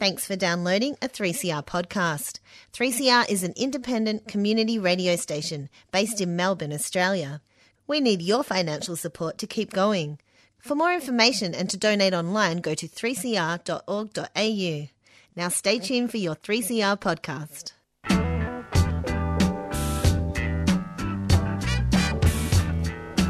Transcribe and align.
Thanks 0.00 0.26
for 0.26 0.34
downloading 0.34 0.96
a 1.02 1.08
3CR 1.10 1.66
podcast. 1.66 2.38
3CR 2.72 3.28
is 3.28 3.42
an 3.42 3.52
independent 3.54 4.26
community 4.26 4.78
radio 4.78 5.14
station 5.14 5.68
based 5.92 6.22
in 6.22 6.36
Melbourne, 6.36 6.72
Australia. 6.72 7.42
We 7.86 8.00
need 8.00 8.22
your 8.22 8.42
financial 8.42 8.96
support 8.96 9.36
to 9.36 9.46
keep 9.46 9.74
going. 9.74 10.18
For 10.58 10.74
more 10.74 10.94
information 10.94 11.54
and 11.54 11.68
to 11.68 11.76
donate 11.76 12.14
online, 12.14 12.62
go 12.62 12.74
to 12.74 12.88
3cr.org.au. 12.88 14.88
Now 15.36 15.48
stay 15.48 15.78
tuned 15.78 16.10
for 16.10 16.16
your 16.16 16.34
3CR 16.34 16.98
podcast. 16.98 17.72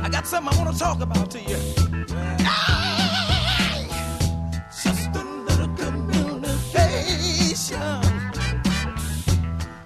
I 0.05 0.09
got 0.09 0.25
something 0.25 0.55
I 0.55 0.59
want 0.63 0.73
to 0.73 0.79
talk 0.79 1.01
about 1.01 1.33
to 1.33 1.41
you. 1.41 1.57
Just 1.57 2.80
communication. 6.91 8.03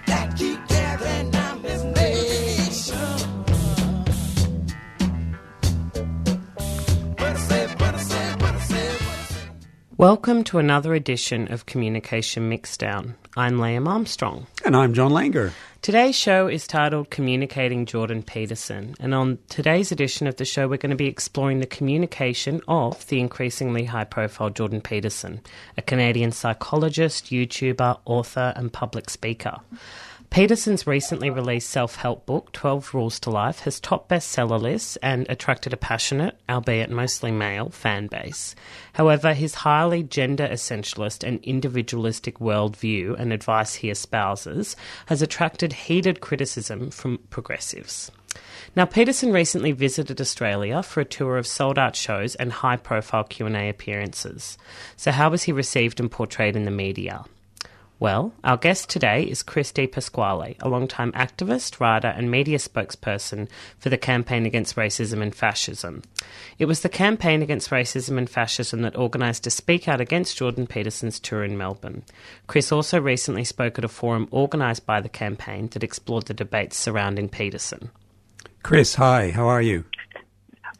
that 0.07 0.37
keep 0.37 0.67
carrying 0.67 1.35
on 1.35 1.61
this 1.61 1.83
nation. 1.83 2.97
What 7.17 7.29
I 7.29 7.35
say, 7.35 7.67
what 7.67 7.95
I 7.95 7.97
say, 7.97 8.35
what 8.35 8.55
I 8.55 8.59
say, 8.59 8.87
what 8.89 9.01
I 9.01 9.25
say. 9.25 9.49
Welcome 9.97 10.43
to 10.45 10.59
another 10.59 10.93
edition 10.93 11.51
of 11.51 11.65
Communication 11.65 12.49
Mixdown. 12.49 13.15
I'm 13.35 13.57
Liam 13.57 13.87
Armstrong. 13.87 14.47
And 14.65 14.75
I'm 14.75 14.93
John 14.93 15.11
Langer. 15.11 15.51
Today's 15.81 16.15
show 16.15 16.45
is 16.45 16.67
titled 16.67 17.09
Communicating 17.09 17.87
Jordan 17.87 18.21
Peterson, 18.21 18.93
and 18.99 19.15
on 19.15 19.39
today's 19.49 19.91
edition 19.91 20.27
of 20.27 20.35
the 20.35 20.45
show, 20.45 20.67
we're 20.67 20.77
going 20.77 20.91
to 20.91 20.95
be 20.95 21.07
exploring 21.07 21.59
the 21.59 21.65
communication 21.65 22.61
of 22.67 23.07
the 23.07 23.19
increasingly 23.19 23.85
high 23.85 24.03
profile 24.03 24.51
Jordan 24.51 24.81
Peterson, 24.81 25.41
a 25.77 25.81
Canadian 25.81 26.31
psychologist, 26.33 27.31
YouTuber, 27.31 27.97
author, 28.05 28.53
and 28.55 28.71
public 28.71 29.09
speaker. 29.09 29.57
Peterson's 30.31 30.87
recently 30.87 31.29
released 31.29 31.69
self 31.69 31.97
help 31.97 32.25
book, 32.25 32.53
12 32.53 32.93
Rules 32.93 33.19
to 33.19 33.29
Life, 33.29 33.59
has 33.59 33.81
top 33.81 34.07
bestseller 34.07 34.61
lists 34.61 34.95
and 35.03 35.29
attracted 35.29 35.73
a 35.73 35.77
passionate, 35.77 36.37
albeit 36.49 36.89
mostly 36.89 37.31
male, 37.31 37.69
fan 37.69 38.07
base. 38.07 38.55
However, 38.93 39.33
his 39.33 39.55
highly 39.55 40.03
gender 40.03 40.47
essentialist 40.47 41.27
and 41.27 41.43
individualistic 41.43 42.39
worldview 42.39 43.19
and 43.19 43.33
advice 43.33 43.75
he 43.75 43.89
espouses 43.89 44.77
has 45.07 45.21
attracted 45.21 45.73
heated 45.73 46.21
criticism 46.21 46.91
from 46.91 47.17
progressives. 47.29 48.09
Now, 48.73 48.85
Peterson 48.85 49.33
recently 49.33 49.73
visited 49.73 50.21
Australia 50.21 50.81
for 50.81 51.01
a 51.01 51.05
tour 51.05 51.37
of 51.37 51.45
sold-out 51.45 51.97
shows 51.97 52.35
and 52.35 52.53
high-profile 52.53 53.25
Q&A 53.25 53.67
appearances. 53.67 54.57
So 54.95 55.11
how 55.11 55.29
was 55.29 55.43
he 55.43 55.51
received 55.51 55.99
and 55.99 56.09
portrayed 56.09 56.55
in 56.55 56.63
the 56.63 56.71
media? 56.71 57.25
Well, 58.01 58.33
our 58.43 58.57
guest 58.57 58.89
today 58.89 59.21
is 59.21 59.43
Chris 59.43 59.71
Di 59.71 59.85
Pasquale, 59.85 60.57
a 60.59 60.67
long-time 60.67 61.11
activist, 61.11 61.79
writer, 61.79 62.07
and 62.07 62.31
media 62.31 62.57
spokesperson 62.57 63.47
for 63.77 63.89
the 63.89 63.97
Campaign 63.97 64.47
Against 64.47 64.75
Racism 64.75 65.21
and 65.21 65.35
Fascism. 65.35 66.01
It 66.57 66.65
was 66.65 66.81
the 66.81 66.89
Campaign 66.89 67.43
Against 67.43 67.69
Racism 67.69 68.17
and 68.17 68.27
Fascism 68.27 68.81
that 68.81 68.95
organised 68.95 69.45
a 69.45 69.51
speak 69.51 69.87
out 69.87 70.01
against 70.01 70.37
Jordan 70.37 70.65
Peterson's 70.65 71.19
tour 71.19 71.43
in 71.43 71.59
Melbourne. 71.59 72.01
Chris 72.47 72.71
also 72.71 72.99
recently 72.99 73.43
spoke 73.43 73.77
at 73.77 73.85
a 73.85 73.87
forum 73.87 74.27
organised 74.33 74.87
by 74.87 74.99
the 74.99 75.07
campaign 75.07 75.67
that 75.73 75.83
explored 75.83 76.25
the 76.25 76.33
debates 76.33 76.77
surrounding 76.77 77.29
Peterson. 77.29 77.91
Chris, 78.63 78.95
hi, 78.95 79.29
how 79.29 79.47
are 79.47 79.61
you? 79.61 79.85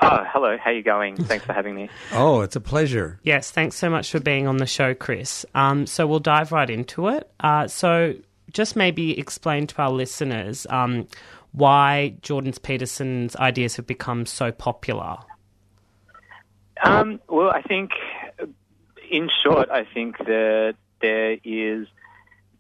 Oh, 0.04 0.26
hello. 0.34 0.58
How 0.58 0.72
you 0.72 0.82
going? 0.82 1.16
Thanks 1.16 1.46
for 1.46 1.54
having 1.54 1.76
me. 1.76 1.90
Oh, 2.12 2.42
it's 2.42 2.56
a 2.56 2.62
pleasure. 2.62 3.20
Yes, 3.22 3.52
thanks 3.52 3.76
so 3.76 3.90
much 3.90 4.10
for 4.12 4.20
being 4.20 4.48
on 4.48 4.58
the 4.58 4.66
show, 4.66 4.96
Chris. 4.96 5.46
Um, 5.54 5.86
so 5.86 6.08
we'll 6.08 6.20
dive 6.20 6.52
right 6.52 6.70
into 6.70 7.08
it. 7.10 7.30
Uh, 7.40 7.68
so 7.68 8.16
just 8.52 8.76
maybe 8.76 9.20
explain 9.20 9.68
to 9.68 9.82
our 9.82 9.92
listeners 9.92 10.66
um, 10.72 11.08
why 11.52 12.16
Jordan 12.22 12.52
Peterson's 12.64 13.36
ideas 13.36 13.76
have 13.76 13.86
become 13.86 14.26
so 14.26 14.52
popular. 14.52 15.18
Um, 16.84 17.20
well, 17.30 17.52
I 17.52 17.62
think, 17.62 17.92
in 19.12 19.30
short, 19.44 19.70
I 19.70 19.86
think 19.86 20.18
that 20.18 20.76
there 21.00 21.38
is, 21.44 21.88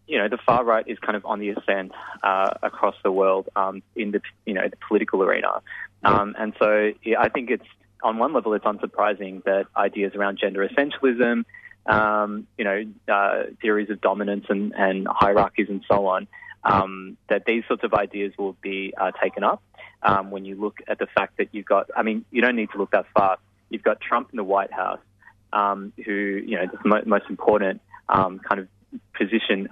you 0.06 0.18
know, 0.20 0.28
the 0.28 0.38
far 0.38 0.64
right 0.64 0.88
is 0.88 1.00
kind 1.00 1.16
of 1.16 1.26
on 1.26 1.40
the 1.40 1.50
ascent 1.50 1.92
uh, 2.22 2.52
across 2.62 2.96
the 3.04 3.12
world 3.12 3.50
um, 3.56 3.82
in 3.96 4.12
the, 4.12 4.22
you 4.46 4.54
know, 4.54 4.68
the 4.68 4.78
political 4.88 5.24
arena, 5.24 5.62
um, 6.04 6.36
and 6.38 6.54
so 6.60 6.92
yeah, 7.04 7.20
I 7.20 7.30
think 7.30 7.50
it's 7.50 7.66
on 8.04 8.18
one 8.18 8.34
level 8.34 8.54
it's 8.54 8.66
unsurprising 8.66 9.44
that 9.44 9.68
ideas 9.76 10.14
around 10.16 10.40
gender 10.40 10.68
essentialism, 10.68 11.46
um, 11.86 12.48
you 12.58 12.64
know, 12.64 12.84
uh, 13.08 13.44
theories 13.62 13.90
of 13.90 14.02
dominance 14.02 14.46
and, 14.50 14.74
and 14.76 15.08
hierarchies 15.10 15.68
and 15.70 15.84
so 15.88 16.08
on, 16.08 16.28
um, 16.64 17.18
that 17.30 17.46
these 17.46 17.64
sorts 17.68 17.84
of 17.84 17.94
ideas 17.94 18.34
will 18.38 18.56
be 18.62 18.94
uh, 19.00 19.12
taken 19.22 19.44
up. 19.44 19.62
Um, 20.04 20.32
when 20.32 20.46
you 20.46 20.56
look 20.56 20.80
at 20.88 20.98
the 20.98 21.06
fact 21.06 21.38
that 21.38 21.50
you've 21.52 21.66
got, 21.66 21.92
I 21.96 22.02
mean, 22.02 22.26
you 22.32 22.42
don't 22.42 22.56
need 22.56 22.72
to 22.72 22.80
look 22.80 22.92
that 22.92 23.06
far. 23.16 23.38
You've 23.70 23.84
got 23.84 24.02
Trump 24.02 24.30
in 24.32 24.38
the 24.38 24.44
White 24.44 24.74
House, 24.74 25.00
um, 25.54 25.94
who, 26.04 26.12
you 26.12 26.58
know, 26.58 26.66
the 26.66 26.90
mo- 26.90 27.04
most 27.06 27.26
important 27.30 27.82
um, 28.10 28.40
kind 28.40 28.62
of 28.62 28.68
position 29.14 29.70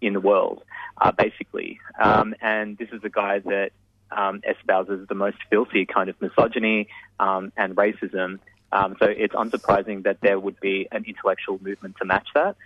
in 0.00 0.12
the 0.14 0.20
world, 0.20 0.64
uh, 1.00 1.12
basically. 1.12 1.78
And 1.96 2.76
this 2.76 2.88
is 2.90 3.04
a 3.04 3.08
guy 3.08 3.38
that 3.38 3.70
um, 4.10 4.42
espouses 4.48 5.06
the 5.08 5.14
most 5.14 5.36
filthy 5.50 5.86
kind 5.86 6.08
of 6.08 6.20
misogyny 6.20 6.88
um, 7.20 7.52
and 7.56 7.76
racism. 7.76 8.38
Um, 8.72 8.96
so 8.98 9.06
it's 9.06 9.34
unsurprising 9.34 10.04
that 10.04 10.20
there 10.20 10.38
would 10.38 10.60
be 10.60 10.88
an 10.92 11.04
intellectual 11.06 11.58
movement 11.62 11.96
to 11.98 12.04
match 12.04 12.28
that. 12.34 12.56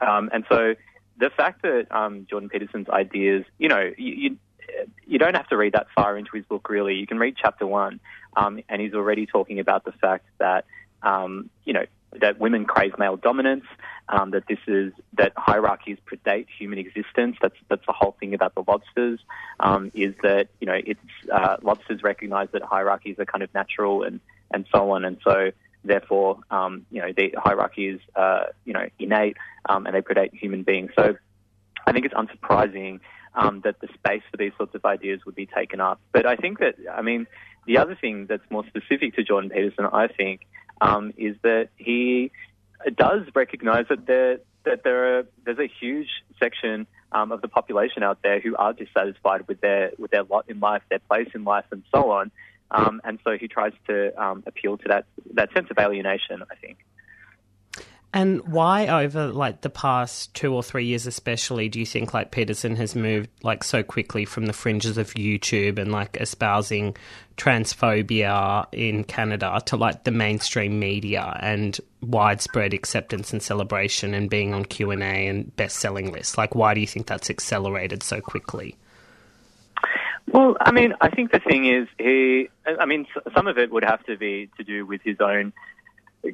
Um, 0.00 0.30
and 0.32 0.44
so 0.48 0.74
the 1.18 1.30
fact 1.30 1.62
that 1.62 1.86
um, 1.90 2.26
Jordan 2.28 2.48
Peterson's 2.48 2.88
ideas, 2.88 3.44
you 3.58 3.68
know, 3.68 3.92
you, 3.96 4.14
you, 4.14 4.38
you 5.06 5.18
don't 5.18 5.36
have 5.36 5.48
to 5.48 5.56
read 5.56 5.74
that 5.74 5.86
far 5.94 6.16
into 6.16 6.30
his 6.34 6.44
book, 6.46 6.68
really. 6.68 6.94
You 6.94 7.06
can 7.06 7.18
read 7.18 7.36
chapter 7.40 7.66
one, 7.66 8.00
um, 8.36 8.60
and 8.68 8.80
he's 8.80 8.94
already 8.94 9.26
talking 9.26 9.60
about 9.60 9.84
the 9.84 9.92
fact 9.92 10.26
that, 10.38 10.64
you 11.64 11.72
know, 11.72 11.84
that 12.20 12.38
women 12.38 12.64
crave 12.64 12.98
male 12.98 13.16
dominance, 13.16 13.64
um, 14.08 14.30
that 14.32 14.44
this 14.48 14.58
is 14.66 14.92
that 15.14 15.32
hierarchies 15.36 15.98
predate 16.06 16.46
human 16.58 16.78
existence. 16.78 17.36
That's 17.40 17.56
that's 17.68 17.86
the 17.86 17.92
whole 17.92 18.16
thing 18.18 18.34
about 18.34 18.54
the 18.54 18.64
lobsters. 18.66 19.20
Um, 19.60 19.90
is 19.94 20.14
that 20.22 20.48
you 20.60 20.66
know 20.66 20.78
it's 20.84 21.00
uh, 21.32 21.56
lobsters 21.62 22.02
recognise 22.02 22.48
that 22.52 22.62
hierarchies 22.62 23.18
are 23.18 23.24
kind 23.24 23.42
of 23.42 23.52
natural 23.54 24.02
and 24.02 24.20
and 24.52 24.66
so 24.72 24.90
on, 24.90 25.04
and 25.04 25.18
so 25.24 25.52
therefore 25.84 26.38
um, 26.50 26.86
you 26.90 27.00
know 27.00 27.12
the 27.12 27.34
hierarchy 27.36 27.88
is 27.88 28.00
uh, 28.16 28.44
you 28.64 28.72
know 28.72 28.88
innate 28.98 29.36
um, 29.68 29.86
and 29.86 29.94
they 29.94 30.02
predate 30.02 30.34
human 30.34 30.62
beings. 30.62 30.90
So 30.96 31.16
I 31.86 31.92
think 31.92 32.06
it's 32.06 32.14
unsurprising 32.14 33.00
um, 33.34 33.60
that 33.64 33.80
the 33.80 33.88
space 33.94 34.22
for 34.30 34.36
these 34.36 34.52
sorts 34.56 34.74
of 34.74 34.84
ideas 34.84 35.24
would 35.24 35.34
be 35.34 35.46
taken 35.46 35.80
up. 35.80 36.00
But 36.12 36.26
I 36.26 36.36
think 36.36 36.58
that, 36.58 36.76
I 36.92 37.02
mean, 37.02 37.26
the 37.66 37.78
other 37.78 37.94
thing 37.94 38.26
that's 38.26 38.48
more 38.50 38.64
specific 38.66 39.14
to 39.16 39.24
Jordan 39.24 39.50
Peterson, 39.50 39.86
I 39.92 40.08
think, 40.08 40.46
um, 40.80 41.12
is 41.16 41.36
that 41.42 41.68
he 41.76 42.30
does 42.96 43.22
recognise 43.34 43.86
that 43.88 44.06
there 44.06 44.38
that 44.64 44.84
there 44.84 45.18
are 45.18 45.26
there's 45.44 45.58
a 45.58 45.70
huge 45.80 46.08
section 46.38 46.86
um, 47.12 47.32
of 47.32 47.42
the 47.42 47.48
population 47.48 48.02
out 48.02 48.18
there 48.22 48.40
who 48.40 48.56
are 48.56 48.72
dissatisfied 48.72 49.46
with 49.48 49.60
their 49.60 49.92
with 49.98 50.10
their 50.10 50.24
lot 50.24 50.44
in 50.48 50.60
life, 50.60 50.82
their 50.88 50.98
place 50.98 51.28
in 51.34 51.44
life, 51.44 51.64
and 51.70 51.82
so 51.94 52.10
on. 52.10 52.30
Um, 52.70 53.02
and 53.04 53.18
so 53.22 53.36
he 53.36 53.48
tries 53.48 53.72
to 53.86 54.18
um, 54.22 54.42
appeal 54.46 54.78
to 54.78 54.88
that 54.88 55.04
that 55.34 55.52
sense 55.52 55.68
of 55.70 55.78
alienation. 55.78 56.42
I 56.50 56.54
think. 56.56 56.78
And 58.14 58.46
why 58.46 58.88
over 58.88 59.28
like 59.28 59.62
the 59.62 59.70
past 59.70 60.34
two 60.34 60.54
or 60.54 60.62
three 60.62 60.84
years 60.84 61.06
especially 61.06 61.70
do 61.70 61.80
you 61.80 61.86
think 61.86 62.12
like 62.12 62.30
Peterson 62.30 62.76
has 62.76 62.94
moved 62.94 63.30
like 63.42 63.64
so 63.64 63.82
quickly 63.82 64.26
from 64.26 64.44
the 64.44 64.52
fringes 64.52 64.98
of 64.98 65.14
YouTube 65.14 65.78
and 65.78 65.90
like 65.90 66.18
espousing 66.20 66.94
transphobia 67.38 68.66
in 68.72 69.04
Canada 69.04 69.62
to 69.64 69.76
like 69.78 70.04
the 70.04 70.10
mainstream 70.10 70.78
media 70.78 71.38
and 71.40 71.80
widespread 72.02 72.74
acceptance 72.74 73.32
and 73.32 73.42
celebration 73.42 74.12
and 74.12 74.28
being 74.28 74.52
on 74.52 74.66
Q&A 74.66 75.26
and 75.26 75.54
best-selling 75.56 76.12
lists? 76.12 76.36
Like 76.36 76.54
why 76.54 76.74
do 76.74 76.80
you 76.80 76.86
think 76.86 77.06
that's 77.06 77.30
accelerated 77.30 78.02
so 78.02 78.20
quickly? 78.20 78.76
Well, 80.26 80.56
I 80.60 80.70
mean, 80.70 80.94
I 81.00 81.08
think 81.08 81.32
the 81.32 81.40
thing 81.40 81.66
is, 81.66 81.88
he. 81.98 82.48
I 82.64 82.86
mean, 82.86 83.06
some 83.34 83.46
of 83.48 83.58
it 83.58 83.70
would 83.70 83.84
have 83.84 84.04
to 84.06 84.16
be 84.16 84.48
to 84.56 84.64
do 84.64 84.86
with 84.86 85.02
his 85.02 85.16
own 85.20 85.52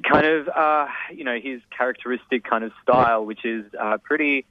kind 0.03 0.27
of, 0.27 0.49
uh, 0.49 0.87
you 1.13 1.25
know, 1.25 1.39
his 1.39 1.61
characteristic 1.77 2.45
kind 2.45 2.65
of 2.65 2.73
style, 2.83 3.25
which 3.25 3.45
is 3.45 3.65
uh, 3.79 3.99
pretty, 3.99 4.45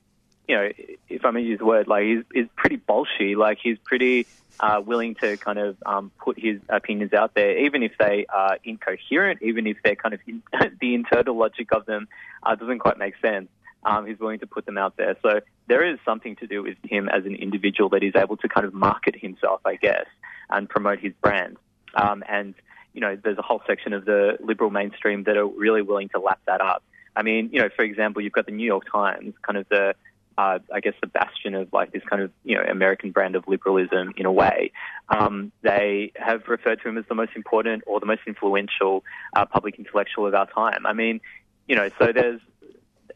you 0.48 0.56
know, 0.56 0.70
if 1.10 1.26
I 1.26 1.32
may 1.32 1.42
use 1.42 1.60
the 1.60 1.66
word, 1.66 1.88
like 1.88 2.06
he's, 2.06 2.24
he's 2.34 2.48
pretty 2.56 2.78
bolshy. 2.78 3.36
Like 3.36 3.60
he's 3.62 3.78
pretty 3.84 4.28
uh, 4.60 4.82
willing 4.84 5.16
to 5.16 5.38
kind 5.38 5.60
of 5.60 5.78
um, 5.86 6.12
put 6.18 6.40
his 6.40 6.60
opinions 6.70 7.14
out 7.14 7.34
there, 7.36 7.58
even 7.60 7.84
if 7.84 7.94
they 8.00 8.26
are 8.34 8.58
incoherent, 8.64 9.42
even 9.42 9.68
if 9.68 9.78
they're 9.84 9.96
kind 9.96 10.14
of 10.14 10.22
in, 10.28 10.42
the 10.82 10.96
internal 10.96 11.38
logic 11.38 11.72
of 11.72 11.86
them 11.86 12.08
uh, 12.44 12.56
doesn't 12.56 12.80
quite 12.80 12.98
make 12.98 13.16
sense. 13.22 13.50
Um, 13.84 14.06
he's 14.06 14.20
willing 14.20 14.40
to 14.40 14.48
put 14.48 14.66
them 14.66 14.78
out 14.78 14.98
there. 14.98 15.16
So 15.22 15.42
there 15.68 15.84
is 15.84 16.00
something 16.04 16.36
to 16.38 16.48
do 16.48 16.64
with 16.64 16.78
him 16.84 17.08
as 17.10 17.26
an 17.26 17.36
individual 17.36 17.90
that 17.90 18.02
he's 18.02 18.16
able 18.16 18.38
to 18.38 18.50
kind 18.50 18.66
of 18.66 18.74
market 18.74 19.16
himself, 19.16 19.62
I 19.66 19.76
guess, 19.76 20.06
and 20.50 20.68
promote 20.68 21.00
his 21.00 21.14
brand. 21.22 21.58
Um, 21.94 22.24
and 22.28 22.54
you 22.98 23.02
know, 23.02 23.16
there's 23.16 23.38
a 23.38 23.44
whole 23.44 23.62
section 23.68 23.94
of 23.94 24.06
the 24.06 24.40
liberal 24.44 24.72
mainstream 24.72 25.22
that 25.26 25.38
are 25.38 25.46
really 25.46 25.84
willing 25.84 26.10
to 26.10 26.20
lap 26.20 26.40
that 26.48 26.62
up. 26.62 26.82
I 27.16 27.22
mean, 27.22 27.52
you 27.54 27.62
know, 27.62 27.70
for 27.76 27.84
example, 27.84 28.24
you've 28.24 28.34
got 28.34 28.48
the 28.48 28.52
New 28.52 28.66
York 28.66 28.86
Times, 28.92 29.36
kind 29.44 29.56
of 29.60 29.70
the 29.70 29.94
uh, 30.40 30.58
I 30.74 30.80
guess, 30.80 30.96
the 31.00 31.06
bastion 31.06 31.54
of 31.54 31.72
like 31.72 31.92
this 31.92 32.02
kind 32.10 32.24
of 32.24 32.32
you 32.44 32.56
know 32.56 32.64
American 32.64 33.12
brand 33.12 33.36
of 33.36 33.48
liberalism 33.48 34.14
in 34.18 34.26
a 34.26 34.32
way. 34.32 34.72
Um, 35.10 35.52
they 35.62 36.12
have 36.16 36.48
referred 36.48 36.82
to 36.82 36.90
him 36.90 36.98
as 36.98 37.06
the 37.08 37.14
most 37.14 37.34
important 37.36 37.84
or 37.86 38.00
the 38.00 38.08
most 38.08 38.22
influential 38.26 39.04
uh, 39.36 39.46
public 39.46 39.76
intellectual 39.76 40.26
of 40.26 40.34
our 40.34 40.48
time. 40.48 40.88
I 40.88 40.94
mean, 40.94 41.22
you 41.68 41.76
know, 41.76 41.90
so 42.00 42.12
there's 42.12 42.42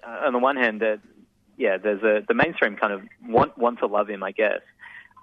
uh, 0.05 0.25
on 0.27 0.33
the 0.33 0.39
one 0.39 0.57
hand 0.57 0.81
that 0.81 0.99
yeah, 1.57 1.77
there's 1.77 2.03
a 2.03 2.23
the 2.27 2.35
mainstream 2.35 2.75
kind 2.75 2.93
of 2.93 3.01
want 3.27 3.57
want 3.57 3.79
to 3.79 3.87
love 3.87 4.11
him, 4.11 4.21
I 4.21 4.31
guess, 4.31 4.61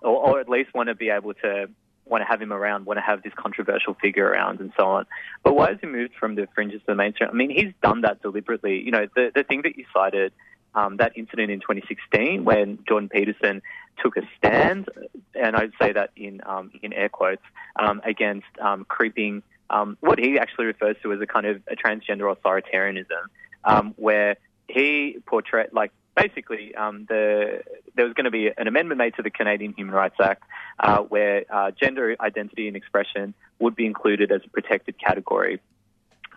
or, 0.02 0.16
or 0.16 0.40
at 0.40 0.48
least 0.48 0.74
want 0.74 0.88
to 0.88 0.96
be 0.96 1.10
able 1.10 1.34
to 1.34 1.68
want 2.08 2.22
to 2.22 2.26
have 2.26 2.40
him 2.40 2.52
around, 2.52 2.86
want 2.86 2.98
to 2.98 3.02
have 3.02 3.22
this 3.22 3.32
controversial 3.36 3.94
figure 3.94 4.26
around, 4.26 4.60
and 4.60 4.72
so 4.76 4.86
on. 4.86 5.06
But 5.42 5.54
why 5.54 5.70
has 5.70 5.78
he 5.80 5.86
moved 5.86 6.14
from 6.18 6.34
the 6.34 6.48
fringes 6.54 6.80
to 6.80 6.86
the 6.88 6.94
mainstream? 6.94 7.30
I 7.30 7.34
mean, 7.34 7.50
he's 7.50 7.72
done 7.82 8.02
that 8.02 8.22
deliberately. 8.22 8.80
You 8.80 8.90
know, 8.90 9.06
the 9.14 9.30
the 9.34 9.44
thing 9.44 9.62
that 9.62 9.76
you 9.76 9.84
cited 9.92 10.32
um, 10.74 10.96
that 10.98 11.12
incident 11.16 11.50
in 11.50 11.60
2016 11.60 12.44
when 12.44 12.78
Jordan 12.86 13.08
Peterson 13.08 13.62
took 14.02 14.16
a 14.16 14.22
stand, 14.36 14.88
and 15.34 15.56
I'd 15.56 15.72
say 15.80 15.92
that 15.92 16.10
in 16.16 16.40
um, 16.46 16.70
in 16.82 16.92
air 16.92 17.08
quotes, 17.08 17.42
um, 17.76 18.00
against 18.04 18.46
um, 18.60 18.84
creeping 18.84 19.42
um, 19.70 19.96
what 20.00 20.18
he 20.18 20.38
actually 20.38 20.66
refers 20.66 20.96
to 21.02 21.12
as 21.12 21.20
a 21.20 21.26
kind 21.26 21.46
of 21.46 21.62
a 21.68 21.76
transgender 21.76 22.34
authoritarianism, 22.34 23.24
um, 23.64 23.94
where 23.96 24.36
he 24.68 25.18
portrayed 25.26 25.72
like 25.72 25.92
basically 26.18 26.74
um, 26.74 27.06
the 27.08 27.62
there 27.94 28.04
was 28.04 28.14
going 28.14 28.24
to 28.24 28.30
be 28.30 28.50
an 28.56 28.66
amendment 28.66 28.98
made 28.98 29.14
to 29.14 29.22
the 29.22 29.30
Canadian 29.30 29.72
Human 29.74 29.94
Rights 29.94 30.16
Act 30.22 30.42
uh, 30.80 30.98
where 30.98 31.44
uh, 31.50 31.70
gender 31.70 32.16
identity 32.20 32.68
and 32.68 32.76
expression 32.76 33.34
would 33.58 33.76
be 33.76 33.86
included 33.86 34.30
as 34.32 34.40
a 34.44 34.48
protected 34.48 34.96
category. 34.98 35.60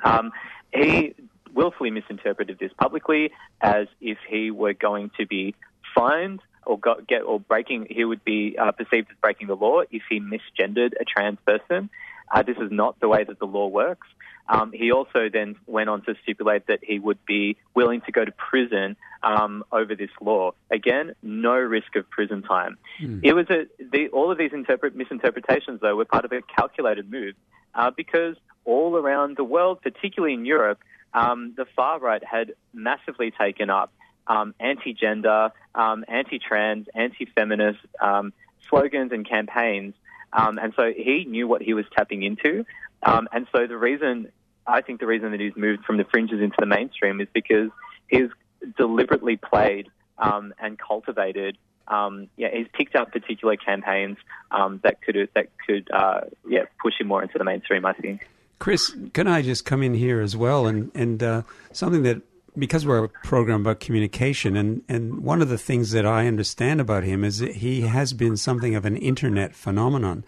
Um, 0.03 0.31
he 0.73 1.13
willfully 1.53 1.91
misinterpreted 1.91 2.57
this 2.59 2.71
publicly 2.77 3.31
as 3.61 3.87
if 3.99 4.17
he 4.27 4.51
were 4.51 4.73
going 4.73 5.11
to 5.17 5.25
be 5.25 5.55
fined 5.93 6.41
or 6.65 6.79
get 7.07 7.23
or 7.23 7.39
breaking. 7.39 7.87
He 7.89 8.05
would 8.05 8.23
be 8.23 8.57
uh, 8.57 8.71
perceived 8.71 9.09
as 9.11 9.17
breaking 9.21 9.47
the 9.47 9.55
law 9.55 9.81
if 9.91 10.03
he 10.09 10.19
misgendered 10.19 10.93
a 10.99 11.05
trans 11.05 11.39
person. 11.45 11.89
Uh, 12.33 12.43
this 12.43 12.57
is 12.57 12.71
not 12.71 12.99
the 12.99 13.09
way 13.09 13.23
that 13.23 13.39
the 13.39 13.45
law 13.45 13.67
works. 13.67 14.07
Um, 14.49 14.71
he 14.73 14.91
also 14.91 15.29
then 15.31 15.55
went 15.65 15.89
on 15.89 16.01
to 16.03 16.15
stipulate 16.23 16.67
that 16.67 16.79
he 16.83 16.99
would 16.99 17.23
be 17.25 17.57
willing 17.73 18.01
to 18.01 18.11
go 18.11 18.25
to 18.25 18.31
prison 18.31 18.97
um, 19.23 19.63
over 19.71 19.95
this 19.95 20.09
law. 20.19 20.51
Again, 20.69 21.13
no 21.21 21.53
risk 21.53 21.95
of 21.95 22.09
prison 22.09 22.41
time. 22.41 22.77
Mm. 23.01 23.21
It 23.23 23.33
was 23.33 23.45
a 23.49 23.67
the, 23.79 24.09
all 24.09 24.31
of 24.31 24.37
these 24.37 24.51
interpret, 24.53 24.95
misinterpretations, 24.95 25.79
though, 25.81 25.95
were 25.95 26.05
part 26.05 26.25
of 26.25 26.31
a 26.31 26.41
calculated 26.41 27.09
move 27.09 27.35
uh, 27.75 27.91
because 27.91 28.35
all 28.65 28.95
around 28.95 29.37
the 29.37 29.43
world, 29.43 29.81
particularly 29.81 30.33
in 30.33 30.45
Europe, 30.45 30.79
um, 31.13 31.53
the 31.57 31.65
far 31.75 31.99
right 31.99 32.23
had 32.23 32.53
massively 32.73 33.31
taken 33.31 33.69
up 33.69 33.91
um, 34.27 34.53
anti-gender, 34.59 35.51
um, 35.75 36.05
anti-trans, 36.07 36.87
anti-feminist 36.93 37.79
um, 37.99 38.33
slogans 38.69 39.11
and 39.11 39.27
campaigns, 39.27 39.93
um, 40.33 40.57
and 40.57 40.73
so 40.75 40.93
he 40.95 41.25
knew 41.25 41.47
what 41.47 41.61
he 41.61 41.73
was 41.73 41.85
tapping 41.95 42.23
into. 42.23 42.65
Um, 43.03 43.27
and 43.31 43.47
so 43.51 43.67
the 43.67 43.77
reason, 43.77 44.31
I 44.67 44.81
think, 44.81 44.99
the 44.99 45.07
reason 45.07 45.31
that 45.31 45.39
he's 45.39 45.55
moved 45.55 45.85
from 45.85 45.97
the 45.97 46.05
fringes 46.05 46.41
into 46.41 46.55
the 46.59 46.65
mainstream 46.65 47.19
is 47.21 47.27
because 47.33 47.69
he's 48.07 48.29
deliberately 48.77 49.37
played 49.37 49.87
and 50.17 50.77
cultivated 50.77 51.57
um, 51.91 52.29
yeah, 52.37 52.47
he's 52.53 52.67
picked 52.73 52.95
up 52.95 53.11
particular 53.11 53.57
campaigns 53.57 54.17
um, 54.49 54.79
that 54.83 55.01
could 55.01 55.29
that 55.35 55.47
could 55.67 55.89
uh, 55.91 56.21
yeah 56.47 56.63
push 56.81 56.93
him 56.99 57.07
more 57.07 57.21
into 57.21 57.37
the 57.37 57.43
mainstream. 57.43 57.85
I 57.85 57.93
think. 57.93 58.27
Chris, 58.59 58.95
can 59.13 59.27
I 59.27 59.41
just 59.41 59.65
come 59.65 59.83
in 59.83 59.93
here 59.93 60.21
as 60.21 60.35
well 60.35 60.67
and 60.67 60.91
and 60.95 61.21
uh, 61.21 61.41
something 61.71 62.03
that 62.03 62.21
because 62.57 62.85
we're 62.85 63.05
a 63.05 63.09
program 63.09 63.61
about 63.61 63.79
communication 63.79 64.55
and 64.55 64.83
and 64.87 65.23
one 65.23 65.41
of 65.41 65.49
the 65.49 65.57
things 65.57 65.91
that 65.91 66.05
I 66.05 66.27
understand 66.27 66.79
about 66.79 67.03
him 67.03 67.23
is 67.23 67.39
that 67.39 67.55
he 67.55 67.81
has 67.81 68.13
been 68.13 68.37
something 68.37 68.75
of 68.75 68.85
an 68.85 68.97
internet 68.97 69.55
phenomenon. 69.55 70.23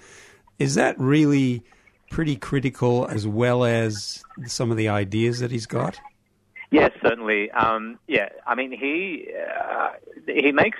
Is 0.59 0.75
that 0.75 0.99
really 0.99 1.63
pretty 2.13 2.35
critical 2.35 3.07
as 3.07 3.25
well 3.25 3.65
as 3.65 4.23
some 4.45 4.69
of 4.69 4.77
the 4.77 4.87
ideas 4.87 5.39
that 5.39 5.49
he's 5.49 5.65
got? 5.65 5.99
Yes, 6.69 6.91
certainly. 7.01 7.49
Um, 7.49 7.97
yeah, 8.07 8.29
I 8.45 8.53
mean 8.53 8.71
he 8.71 9.27
uh, 9.35 9.89
he 10.27 10.51
makes 10.51 10.77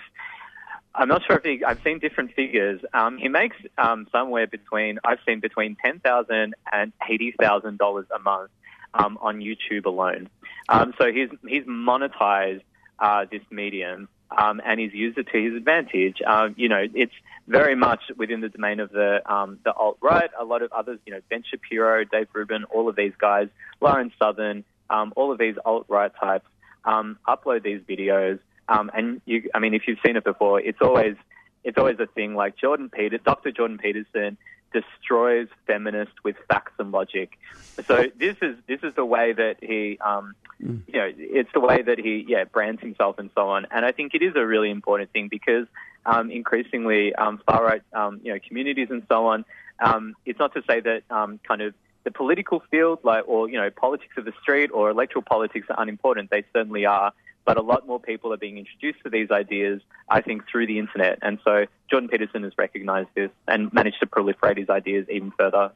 I'm 0.94 1.08
not 1.08 1.24
sure 1.26 1.38
if 1.38 1.44
he, 1.44 1.64
I've 1.66 1.82
seen 1.84 1.98
different 1.98 2.34
figures. 2.36 2.82
Um, 2.94 3.18
he 3.18 3.30
makes 3.30 3.58
um, 3.80 4.08
somewhere 4.12 4.46
between 4.46 5.00
I've 5.04 5.18
seen 5.28 5.40
between 5.40 5.76
ten 5.84 6.00
thousand 6.00 6.54
and 6.72 6.94
eighty 7.10 7.34
thousand 7.40 7.80
dollars 7.80 8.06
a 8.16 8.20
month 8.20 8.52
um, 8.94 9.18
on 9.20 9.40
YouTube 9.40 9.86
alone. 9.86 10.30
Um, 10.70 10.94
so 11.00 11.12
he's 11.12 11.30
he's 11.48 11.64
monetized 11.64 12.62
uh, 13.00 13.26
this 13.32 13.42
medium 13.50 14.08
um, 14.38 14.62
and 14.66 14.80
he's 14.80 14.94
used 14.94 15.18
it 15.18 15.28
to 15.28 15.42
his 15.42 15.56
advantage. 15.56 16.22
Um, 16.26 16.56
you 16.58 16.70
know, 16.70 16.86
it's 16.94 17.14
very 17.48 17.76
much 17.76 18.02
within 18.18 18.42
the 18.42 18.50
domain 18.50 18.80
of 18.80 18.92
the 18.92 19.22
the 19.64 19.74
alt 19.74 19.98
right. 20.02 20.30
A 20.40 20.46
lot 20.46 20.62
of 20.62 20.72
others, 20.72 21.00
you 21.06 21.14
know, 21.14 21.22
Ben 21.30 21.44
Shapiro, 21.50 22.04
Dave 22.06 22.28
Rubin, 22.34 22.64
all 22.66 22.90
of 22.90 22.96
these 22.96 23.14
guys, 23.18 23.50
Lauren 23.82 24.12
Southern, 24.20 24.64
all 24.90 25.32
of 25.32 25.38
these 25.38 25.56
alt 25.66 25.86
right 25.90 26.12
types 26.20 26.46
upload 26.86 27.64
these 27.64 27.82
videos. 27.82 28.40
Um, 28.70 28.90
and 28.94 29.22
you, 29.26 29.50
I 29.54 29.60
mean, 29.60 29.74
if 29.74 29.88
you've 29.88 30.00
seen 30.06 30.16
it 30.16 30.24
before, 30.24 30.60
it's 30.60 30.82
always 30.82 31.16
it's 31.64 31.78
always 31.78 32.00
a 32.00 32.08
thing. 32.08 32.36
Like 32.36 32.58
Jordan 32.58 32.90
Peter, 32.90 33.18
Dr. 33.18 33.52
Jordan 33.52 33.78
Peterson 33.78 34.38
destroys 34.74 35.48
feminists 35.68 36.16
with 36.24 36.36
facts 36.50 36.74
and 36.80 36.92
logic. 36.92 37.38
So 37.86 38.08
this 38.18 38.36
is 38.42 38.58
this 38.68 38.80
is 38.84 38.96
the 38.96 39.06
way 39.06 39.34
that 39.34 39.58
he, 39.62 39.98
um, 40.00 40.36
mm. 40.64 40.82
you 40.88 41.00
know, 41.00 41.12
it's 41.18 41.50
the 41.54 41.60
way 41.60 41.82
that 41.82 42.00
he, 42.00 42.26
yeah, 42.28 42.44
brands 42.46 42.82
himself 42.82 43.20
and 43.20 43.30
so 43.36 43.50
on. 43.50 43.68
And 43.72 43.86
I 43.86 43.92
think 43.92 44.14
it 44.14 44.22
is 44.22 44.34
a 44.36 44.46
really 44.46 44.70
important 44.70 45.12
thing 45.12 45.28
because 45.30 45.68
um, 46.06 46.32
increasingly 46.32 47.14
um, 47.16 47.42
far 47.46 47.64
right, 47.64 47.82
um, 47.94 48.20
you 48.24 48.34
know, 48.34 48.40
communities 48.48 48.88
and 48.90 49.04
so 49.08 49.28
on. 49.28 49.46
Um, 49.80 50.16
it's 50.26 50.40
not 50.40 50.54
to 50.54 50.64
say 50.68 50.80
that 50.82 51.04
um, 51.10 51.40
kind 51.48 51.62
of 51.62 51.74
the 52.04 52.12
political 52.12 52.62
field, 52.70 53.00
like 53.04 53.28
or 53.28 53.50
you 53.50 53.60
know, 53.60 53.70
politics 53.70 54.14
of 54.18 54.26
the 54.26 54.34
street 54.42 54.72
or 54.74 54.90
electoral 54.90 55.24
politics 55.24 55.68
are 55.70 55.82
unimportant. 55.82 56.30
They 56.30 56.44
certainly 56.54 56.86
are 56.86 57.14
but 57.46 57.58
a 57.58 57.62
lot 57.62 57.88
more 57.88 58.00
people 58.00 58.32
are 58.34 58.38
being 58.38 58.58
introduced 58.58 59.04
to 59.04 59.10
these 59.10 59.32
ideas, 59.32 59.82
I 60.10 60.22
think, 60.22 60.48
through 60.50 60.68
the 60.68 60.80
internet. 60.80 61.20
And 61.22 61.40
so 61.44 61.66
Jordan 61.90 62.10
Peterson 62.10 62.44
has 62.44 62.54
recognized 62.58 63.10
this 63.16 63.32
and 63.48 63.72
managed 63.74 64.00
to 64.00 64.06
proliferate 64.06 64.58
his 64.58 64.70
ideas 64.70 65.08
even 65.10 65.32
further. 65.38 65.72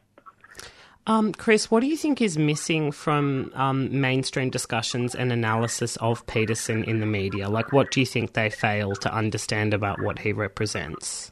Um, 1.08 1.32
Chris, 1.32 1.72
what 1.72 1.80
do 1.80 1.88
you 1.88 1.96
think 1.96 2.22
is 2.22 2.38
missing 2.38 2.92
from 2.92 3.50
um, 3.56 4.02
mainstream 4.02 4.50
discussions 4.50 5.16
and 5.16 5.32
analysis 5.32 5.96
of 5.98 6.28
Peterson 6.28 6.84
in 6.84 7.00
the 7.00 7.06
media? 7.06 7.48
Like, 7.48 7.72
what 7.72 7.92
do 7.92 8.02
you 8.02 8.06
think 8.06 8.34
they 8.34 8.50
fail 8.50 8.94
to 8.96 9.14
understand 9.14 9.74
about 9.74 10.02
what 10.02 10.20
he 10.20 10.34
represents? 10.34 11.32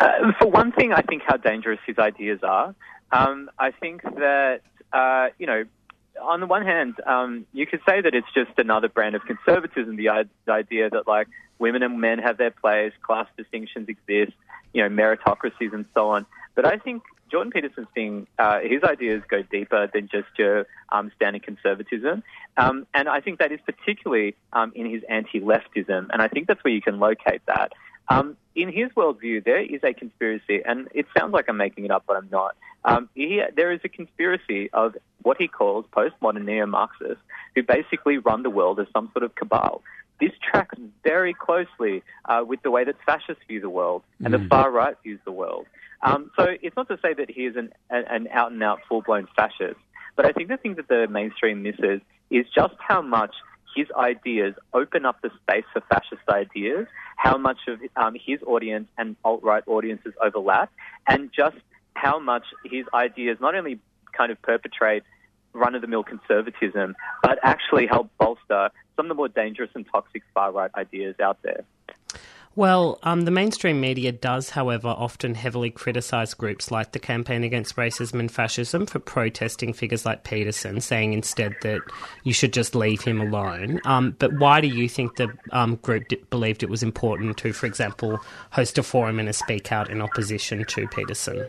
Uh, 0.00 0.30
for 0.38 0.46
one 0.46 0.70
thing, 0.70 0.92
I 0.92 1.02
think 1.02 1.22
how 1.26 1.36
dangerous 1.36 1.80
his 1.88 1.98
ideas 1.98 2.38
are. 2.44 2.72
Um, 3.10 3.50
I 3.58 3.72
think 3.72 4.02
that, 4.02 4.60
uh, 4.92 5.30
you 5.40 5.46
know, 5.48 5.64
on 6.22 6.38
the 6.38 6.46
one 6.46 6.64
hand, 6.64 6.94
um, 7.04 7.46
you 7.52 7.66
could 7.66 7.80
say 7.84 8.00
that 8.00 8.14
it's 8.14 8.32
just 8.32 8.56
another 8.58 8.88
brand 8.88 9.16
of 9.16 9.22
conservatism. 9.24 9.96
The, 9.96 10.28
the 10.44 10.52
idea 10.52 10.88
that 10.88 11.08
like 11.08 11.26
women 11.58 11.82
and 11.82 12.00
men 12.00 12.20
have 12.20 12.36
their 12.36 12.52
place, 12.52 12.92
class 13.02 13.26
distinctions 13.36 13.88
exist, 13.88 14.36
you 14.72 14.84
know, 14.84 14.88
meritocracies 14.88 15.72
and 15.72 15.84
so 15.94 16.10
on. 16.10 16.26
But 16.54 16.64
I 16.64 16.76
think 16.76 17.02
Jordan 17.30 17.52
Peterson's 17.52 17.88
thing, 17.94 18.26
uh, 18.38 18.60
his 18.60 18.82
ideas 18.82 19.22
go 19.28 19.42
deeper 19.42 19.88
than 19.92 20.08
just 20.08 20.28
your 20.38 20.66
um, 20.90 21.10
standing 21.16 21.40
conservatism. 21.40 22.22
Um, 22.56 22.86
and 22.94 23.08
I 23.08 23.20
think 23.20 23.38
that 23.38 23.52
is 23.52 23.60
particularly 23.64 24.34
um, 24.52 24.72
in 24.74 24.90
his 24.90 25.02
anti-leftism. 25.08 26.08
And 26.10 26.22
I 26.22 26.28
think 26.28 26.46
that's 26.48 26.62
where 26.64 26.72
you 26.72 26.82
can 26.82 26.98
locate 26.98 27.42
that. 27.46 27.72
Um, 28.08 28.36
in 28.54 28.72
his 28.72 28.88
worldview, 28.96 29.44
there 29.44 29.60
is 29.60 29.80
a 29.84 29.92
conspiracy, 29.92 30.62
and 30.64 30.88
it 30.94 31.06
sounds 31.16 31.32
like 31.32 31.46
I'm 31.48 31.58
making 31.58 31.84
it 31.84 31.90
up, 31.90 32.04
but 32.06 32.16
I'm 32.16 32.28
not. 32.30 32.56
Um, 32.84 33.08
he, 33.14 33.42
there 33.54 33.70
is 33.70 33.80
a 33.84 33.88
conspiracy 33.88 34.70
of 34.72 34.96
what 35.22 35.36
he 35.38 35.46
calls 35.46 35.84
postmodern 35.92 36.44
neo-Marxists 36.44 37.22
who 37.54 37.62
basically 37.62 38.18
run 38.18 38.42
the 38.42 38.50
world 38.50 38.80
as 38.80 38.86
some 38.92 39.10
sort 39.12 39.24
of 39.24 39.34
cabal. 39.34 39.82
This 40.20 40.32
tracks 40.42 40.76
very 41.04 41.34
closely 41.34 42.02
uh, 42.24 42.44
with 42.46 42.62
the 42.62 42.70
way 42.70 42.84
that 42.84 42.96
fascists 43.06 43.42
view 43.46 43.60
the 43.60 43.70
world 43.70 44.02
and 44.24 44.34
mm. 44.34 44.42
the 44.42 44.48
far 44.48 44.70
right 44.70 44.96
views 45.02 45.20
the 45.24 45.32
world. 45.32 45.66
Um, 46.02 46.30
so 46.36 46.46
it's 46.62 46.76
not 46.76 46.88
to 46.88 46.98
say 47.02 47.14
that 47.14 47.30
he 47.30 47.42
is 47.42 47.56
an, 47.56 47.72
an 47.90 48.28
out 48.32 48.52
and 48.52 48.62
out 48.62 48.80
full 48.88 49.02
blown 49.02 49.26
fascist, 49.36 49.78
but 50.16 50.26
I 50.26 50.32
think 50.32 50.48
the 50.48 50.56
thing 50.56 50.74
that 50.74 50.88
the 50.88 51.06
mainstream 51.08 51.62
misses 51.62 52.00
is 52.30 52.46
just 52.54 52.74
how 52.78 53.02
much 53.02 53.34
his 53.74 53.86
ideas 53.96 54.54
open 54.74 55.04
up 55.04 55.20
the 55.22 55.30
space 55.42 55.64
for 55.72 55.80
fascist 55.82 56.28
ideas, 56.28 56.86
how 57.16 57.36
much 57.36 57.58
of 57.68 57.80
um, 57.96 58.16
his 58.26 58.40
audience 58.46 58.88
and 58.96 59.16
alt 59.24 59.42
right 59.42 59.62
audiences 59.66 60.12
overlap, 60.22 60.72
and 61.08 61.30
just 61.32 61.56
how 61.94 62.18
much 62.18 62.44
his 62.64 62.84
ideas 62.94 63.38
not 63.40 63.54
only 63.54 63.78
kind 64.12 64.32
of 64.32 64.40
perpetrate 64.42 65.02
run 65.52 65.74
of 65.74 65.80
the 65.80 65.88
mill 65.88 66.04
conservatism, 66.04 66.94
but 67.22 67.38
actually 67.42 67.86
help 67.86 68.10
bolster 68.18 68.70
some 68.96 69.06
of 69.06 69.08
the 69.08 69.14
more 69.14 69.28
dangerous 69.28 69.70
and 69.74 69.86
toxic 69.90 70.22
far 70.34 70.52
right 70.52 70.70
ideas 70.76 71.14
out 71.20 71.38
there. 71.42 71.64
Well, 72.58 72.98
um, 73.04 73.20
the 73.20 73.30
mainstream 73.30 73.80
media 73.80 74.10
does, 74.10 74.50
however, 74.50 74.88
often 74.88 75.36
heavily 75.36 75.70
criticise 75.70 76.34
groups 76.34 76.72
like 76.72 76.90
the 76.90 76.98
Campaign 76.98 77.44
Against 77.44 77.76
Racism 77.76 78.18
and 78.18 78.32
Fascism 78.32 78.84
for 78.84 78.98
protesting 78.98 79.72
figures 79.72 80.04
like 80.04 80.24
Peterson, 80.24 80.80
saying 80.80 81.12
instead 81.12 81.54
that 81.62 81.82
you 82.24 82.32
should 82.32 82.52
just 82.52 82.74
leave 82.74 83.02
him 83.02 83.20
alone. 83.20 83.80
Um, 83.84 84.16
but 84.18 84.32
why 84.40 84.60
do 84.60 84.66
you 84.66 84.88
think 84.88 85.14
the 85.14 85.28
um, 85.52 85.76
group 85.76 86.08
d- 86.08 86.20
believed 86.30 86.64
it 86.64 86.68
was 86.68 86.82
important 86.82 87.36
to, 87.36 87.52
for 87.52 87.66
example, 87.66 88.18
host 88.50 88.76
a 88.76 88.82
forum 88.82 89.20
and 89.20 89.28
a 89.28 89.32
speak 89.32 89.70
out 89.70 89.88
in 89.88 90.02
opposition 90.02 90.64
to 90.64 90.88
Peterson? 90.88 91.48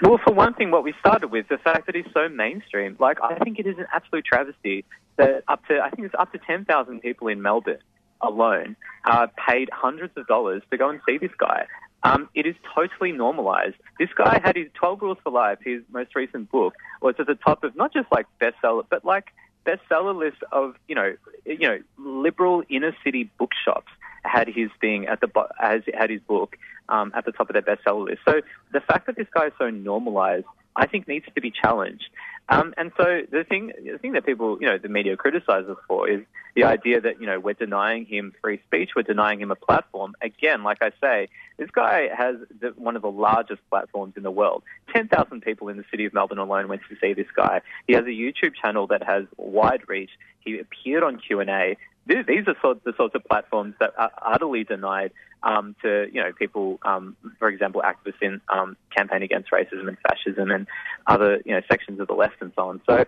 Well, 0.00 0.18
for 0.24 0.32
one 0.32 0.54
thing, 0.54 0.70
what 0.70 0.84
we 0.84 0.94
started 1.00 1.28
with, 1.28 1.48
the 1.48 1.58
fact 1.58 1.86
that 1.86 1.94
he's 1.94 2.06
so 2.14 2.28
mainstream. 2.28 2.96
Like, 3.00 3.18
I 3.22 3.36
think 3.38 3.58
it 3.58 3.66
is 3.66 3.78
an 3.78 3.86
absolute 3.92 4.24
travesty 4.24 4.84
that 5.16 5.42
up 5.48 5.66
to, 5.66 5.80
I 5.80 5.90
think 5.90 6.06
it's 6.06 6.14
up 6.18 6.32
to 6.32 6.38
10,000 6.38 7.00
people 7.00 7.28
in 7.28 7.42
Melbourne 7.42 7.78
alone 8.20 8.76
uh, 9.04 9.26
paid 9.48 9.70
hundreds 9.72 10.16
of 10.16 10.26
dollars 10.26 10.62
to 10.70 10.76
go 10.76 10.88
and 10.88 11.00
see 11.08 11.18
this 11.18 11.32
guy. 11.38 11.66
Um, 12.04 12.28
it 12.34 12.46
is 12.46 12.54
totally 12.74 13.10
normalized. 13.10 13.74
This 13.98 14.10
guy 14.16 14.40
had 14.42 14.56
his 14.56 14.68
12 14.74 15.02
Rules 15.02 15.18
for 15.24 15.32
Life, 15.32 15.58
his 15.64 15.82
most 15.92 16.14
recent 16.14 16.50
book, 16.50 16.74
was 17.02 17.16
at 17.18 17.26
the 17.26 17.34
top 17.34 17.64
of 17.64 17.74
not 17.74 17.92
just 17.92 18.06
like 18.12 18.26
bestseller, 18.40 18.84
but 18.88 19.04
like 19.04 19.26
bestseller 19.66 20.16
list 20.16 20.38
of, 20.52 20.76
you 20.86 20.94
know, 20.94 21.16
you 21.44 21.68
know, 21.68 21.78
liberal 21.98 22.62
inner 22.68 22.94
city 23.02 23.30
bookshops 23.36 23.90
had 24.24 24.48
his 24.48 24.70
thing 24.80 25.06
at 25.06 25.20
the 25.20 25.28
has 25.58 25.82
had 25.94 26.10
his 26.10 26.20
book 26.22 26.56
um, 26.88 27.12
at 27.14 27.24
the 27.24 27.32
top 27.32 27.50
of 27.50 27.54
their 27.54 27.62
bestseller 27.62 28.06
list. 28.06 28.20
So 28.26 28.40
the 28.72 28.80
fact 28.80 29.06
that 29.06 29.16
this 29.16 29.28
guy 29.34 29.46
is 29.46 29.52
so 29.58 29.70
normalized, 29.70 30.46
I 30.76 30.86
think, 30.86 31.08
needs 31.08 31.26
to 31.34 31.40
be 31.40 31.50
challenged. 31.50 32.08
Um, 32.50 32.72
and 32.78 32.92
so 32.96 33.22
the 33.30 33.44
thing, 33.44 33.72
the 33.84 33.98
thing 33.98 34.12
that 34.12 34.24
people, 34.24 34.58
you 34.60 34.66
know, 34.66 34.78
the 34.78 34.88
media 34.88 35.16
criticizes 35.16 35.76
for 35.86 36.08
is 36.08 36.22
the 36.56 36.64
idea 36.64 37.00
that 37.00 37.20
you 37.20 37.26
know 37.26 37.38
we're 37.38 37.52
denying 37.52 38.06
him 38.06 38.32
free 38.40 38.60
speech, 38.66 38.90
we're 38.96 39.02
denying 39.02 39.40
him 39.40 39.50
a 39.50 39.54
platform. 39.54 40.14
Again, 40.22 40.62
like 40.62 40.78
I 40.80 40.92
say, 41.00 41.28
this 41.58 41.70
guy 41.70 42.08
has 42.16 42.36
the, 42.60 42.68
one 42.68 42.96
of 42.96 43.02
the 43.02 43.10
largest 43.10 43.60
platforms 43.68 44.14
in 44.16 44.22
the 44.22 44.30
world. 44.30 44.62
Ten 44.92 45.08
thousand 45.08 45.42
people 45.42 45.68
in 45.68 45.76
the 45.76 45.84
city 45.90 46.06
of 46.06 46.14
Melbourne 46.14 46.38
alone 46.38 46.68
went 46.68 46.80
to 46.88 46.96
see 47.00 47.12
this 47.12 47.26
guy. 47.36 47.60
He 47.86 47.92
has 47.92 48.04
a 48.04 48.08
YouTube 48.08 48.54
channel 48.54 48.86
that 48.86 49.02
has 49.02 49.24
wide 49.36 49.82
reach. 49.86 50.10
He 50.40 50.58
appeared 50.58 51.02
on 51.02 51.18
Q 51.18 51.40
and 51.40 51.50
A 51.50 51.76
these 52.08 52.48
are 52.48 52.56
sort, 52.60 52.82
the 52.84 52.94
sorts 52.96 53.14
of 53.14 53.24
platforms 53.24 53.74
that 53.80 53.92
are 53.98 54.10
utterly 54.22 54.64
denied 54.64 55.12
um, 55.42 55.76
to 55.82 56.06
you 56.12 56.22
know 56.22 56.32
people, 56.32 56.78
um, 56.82 57.16
for 57.38 57.48
example, 57.48 57.82
activists 57.82 58.22
in 58.22 58.40
um, 58.48 58.76
campaign 58.96 59.22
against 59.22 59.50
racism 59.50 59.88
and 59.88 59.98
fascism 59.98 60.50
and 60.50 60.66
other 61.06 61.40
you 61.44 61.54
know 61.54 61.60
sections 61.70 62.00
of 62.00 62.08
the 62.08 62.14
left 62.14 62.36
and 62.40 62.52
so 62.56 62.68
on. 62.68 62.80
So 62.88 63.04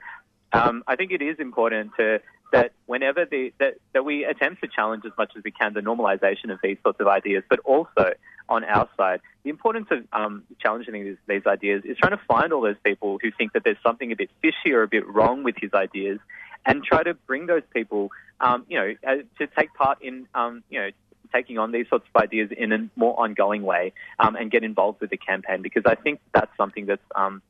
um, 0.53 0.85
I 0.87 0.97
think 0.97 1.13
it 1.13 1.23
is 1.23 1.39
important 1.39 1.93
to 1.99 2.21
that 2.53 2.73
whenever 2.87 3.25
the, 3.25 3.53
that, 3.61 3.75
that 3.93 4.05
we 4.05 4.25
attempt 4.25 4.61
to 4.63 4.69
challenge 4.69 5.05
as 5.07 5.13
much 5.17 5.33
as 5.37 5.45
we 5.45 5.53
can 5.53 5.73
the 5.73 5.81
normalization 5.81 6.51
of 6.51 6.59
these 6.63 6.77
sorts 6.83 7.01
of 7.01 7.07
ideas, 7.07 7.45
but 7.49 7.61
also 7.61 8.13
on 8.49 8.65
our 8.65 8.89
side, 8.97 9.21
the 9.45 9.51
importance 9.51 9.87
of 9.93 10.05
um, 10.13 10.43
challenging 10.61 10.93
these, 10.93 11.17
these 11.29 11.47
ideas 11.47 11.83
is 11.85 11.97
trying 11.97 12.17
to 12.17 12.25
find 12.27 12.53
all 12.53 12.61
those 12.61 12.77
people 12.85 13.19
who 13.23 13.31
think 13.31 13.53
that 13.53 13.63
there's 13.65 13.79
something 13.85 14.11
a 14.11 14.17
bit 14.17 14.31
fishy 14.43 14.75
or 14.75 14.83
a 14.83 14.89
bit 14.89 15.07
wrong 15.07 15.45
with 15.45 15.55
his 15.61 15.73
ideas 15.73 16.19
and 16.67 16.85
try 16.85 17.03
to 17.03 17.15
bring 17.15 17.47
those 17.47 17.63
people, 17.73 18.11
um, 18.41 18.65
you 18.69 18.79
know, 18.79 18.95
uh, 19.07 19.17
to 19.39 19.47
take 19.59 19.73
part 19.75 20.03
in, 20.03 20.27
um, 20.35 20.63
you 20.71 20.81
know, 20.81 20.91
taking 21.33 21.59
on 21.59 21.73
these 21.73 21.89
sorts 21.89 22.07
of 22.13 22.23
ideas 22.23 22.51
in 22.57 22.73
a 22.73 22.89
more 22.97 23.19
ongoing 23.21 23.63
way 23.63 23.93
um, 24.19 24.35
and 24.35 24.51
get 24.51 24.65
involved 24.65 25.01
with 25.01 25.11
the 25.11 25.17
campaign 25.17 25.63
because 25.63 25.85
I 25.87 25.95
think 25.95 26.21
that's 26.35 26.55
something 26.57 26.87
that's, 26.87 27.03
um, 27.15 27.43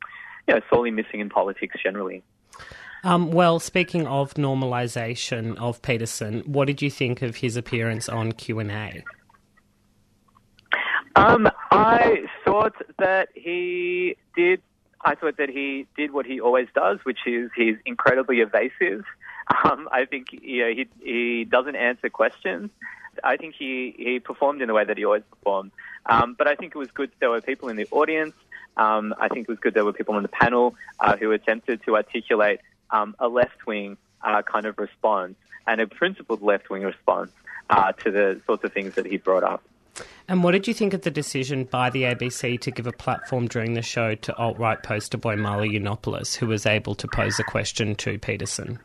you 0.47 0.55
know, 0.55 0.61
sorely 0.69 0.91
missing 0.91 1.21
in 1.21 1.31
politics 1.31 1.77
generally. 1.83 2.23
Um, 3.03 3.33
well, 3.33 3.59
speaking 3.59 4.07
of 4.07 4.35
normalisation 4.35 5.57
of 5.57 5.81
Peterson, 5.81 6.41
what 6.41 6.67
did 6.67 6.83
you 6.83 6.91
think 6.91 7.23
of 7.23 7.37
his 7.37 7.57
appearance 7.57 8.09
on 8.09 8.33
Q 8.33 8.59
and 8.59 8.71
A? 8.71 9.03
Um, 11.17 11.49
I 11.71 12.25
thought 12.45 12.75
that 12.99 13.29
he 13.35 14.17
did 14.37 14.63
I 15.03 15.15
thought 15.15 15.37
that 15.39 15.49
he 15.49 15.87
did 15.97 16.13
what 16.13 16.27
he 16.27 16.41
always 16.41 16.69
does, 16.75 16.99
which 17.05 17.21
is 17.27 17.51
he's 17.57 17.77
incredibly 17.87 18.41
evasive. 18.41 19.05
Um, 19.65 19.89
I 19.91 20.05
think 20.05 20.33
you 20.33 20.63
know, 20.63 20.71
he 20.71 20.89
he 21.03 21.45
doesn't 21.45 21.77
answer 21.77 22.09
questions. 22.11 22.71
I 23.25 23.37
think 23.37 23.55
he, 23.59 23.95
he 23.99 24.21
performed 24.21 24.63
in 24.63 24.69
the 24.69 24.75
way 24.75 24.85
that 24.85 24.97
he 24.97 25.05
always 25.05 25.25
performed. 25.31 25.73
Um, 26.07 26.35
but 26.39 26.47
I 26.47 26.55
think 26.55 26.75
it 26.75 26.79
was 26.79 26.91
good 26.91 27.11
there 27.21 27.31
were 27.31 27.41
people 27.41 27.69
in 27.69 27.77
the 27.77 27.87
audience. 27.91 28.35
Um, 28.77 29.15
I 29.19 29.29
think 29.29 29.49
it 29.49 29.49
was 29.49 29.59
good 29.59 29.75
there 29.75 29.85
were 29.85 29.93
people 29.93 30.15
on 30.15 30.23
the 30.23 30.29
panel 30.29 30.75
uh, 31.01 31.17
who 31.17 31.33
attempted 31.33 31.83
to 31.85 31.97
articulate 31.97 32.61
um, 32.91 33.15
a 33.19 33.29
left 33.29 33.67
wing 33.67 33.97
uh, 34.23 34.43
kind 34.43 34.67
of 34.67 34.79
response 34.79 35.35
and 35.67 35.81
a 35.81 35.87
principled 35.87 36.43
left 36.43 36.71
wing 36.71 36.83
response 36.83 37.33
uh, 37.69 37.93
to 37.93 38.11
the 38.11 38.41
sorts 38.47 38.65
of 38.65 38.73
things 38.73 38.95
that 38.95 39.07
he 39.07 39.17
brought 39.17 39.45
up. 39.45 39.63
And 40.29 40.45
what 40.45 40.53
did 40.53 40.69
you 40.69 40.75
think 40.75 40.95
of 40.95 41.03
the 41.03 41.11
decision 41.11 41.65
by 41.65 41.91
the 41.91 42.05
ABC 42.05 42.61
to 42.61 42.71
give 42.71 42.87
a 42.87 42.93
platform 42.93 43.49
during 43.49 43.75
the 43.75 43.83
show 43.83 44.15
to 44.15 44.37
alt 44.37 44.59
right 44.59 44.81
poster 44.81 45.19
boy 45.19 45.37
Milo 45.37 45.65
Yiannopoulos, 45.65 46.37
who 46.37 46.47
was 46.47 46.67
able 46.67 46.95
to 46.95 47.09
pose 47.09 47.41
a 47.41 47.45
question 47.45 47.95
to 47.97 48.19
Peterson? 48.19 48.79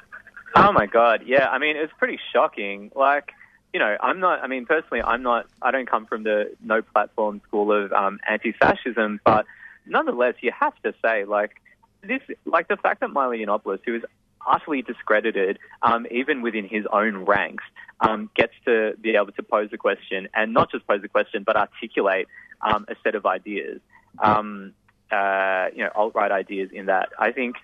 Oh 0.56 0.72
my 0.72 0.86
God, 0.86 1.24
yeah. 1.26 1.50
I 1.50 1.60
mean, 1.60 1.76
it 1.76 1.82
was 1.82 1.92
pretty 1.98 2.20
shocking. 2.34 2.92
Like, 2.96 3.34
you 3.74 3.80
know, 3.80 3.98
I'm 4.02 4.20
not. 4.20 4.42
I 4.42 4.48
mean, 4.48 4.66
personally, 4.66 5.04
I'm 5.04 5.22
not. 5.22 5.48
I 5.62 5.72
don't 5.72 5.90
come 5.90 6.06
from 6.06 6.24
the 6.24 6.56
no 6.64 6.82
platform 6.82 7.42
school 7.48 7.72
of 7.72 7.92
um, 7.92 8.20
anti-fascism, 8.28 9.20
but 9.26 9.46
nonetheless, 9.86 10.36
you 10.42 10.52
have 10.58 10.74
to 10.84 10.94
say, 11.04 11.26
like, 11.26 11.62
this, 12.02 12.22
like 12.46 12.70
the 12.70 12.78
fact 12.78 13.02
that 13.02 13.10
Milo 13.10 13.34
Yiannopoulos, 13.34 13.80
who 13.86 13.96
is 13.96 14.04
utterly 14.48 14.82
discredited, 14.82 15.60
um, 15.82 16.06
even 16.12 16.42
within 16.42 16.68
his 16.68 16.86
own 16.92 17.26
ranks, 17.26 17.64
um, 18.02 18.30
gets 18.36 18.54
to 18.66 18.94
be 19.02 19.16
able 19.16 19.32
to 19.32 19.44
pose 19.44 19.70
a 19.74 19.78
question 19.78 20.28
and 20.34 20.54
not 20.54 20.72
just 20.72 20.86
pose 20.88 21.02
a 21.04 21.08
question, 21.08 21.44
but 21.44 21.56
articulate 21.56 22.28
um, 22.62 22.86
a 22.88 22.96
set 23.04 23.16
of 23.16 23.26
ideas. 23.26 23.80
Um, 24.20 24.74
uh, 25.12 25.68
you 25.76 25.84
know, 25.84 25.92
alt-right 25.96 26.32
ideas 26.32 26.70
in 26.74 26.88
that 26.88 27.10
I 27.20 27.32
think 27.32 27.56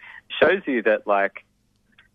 shows 0.41 0.61
you 0.65 0.83
that 0.83 1.07
like 1.07 1.43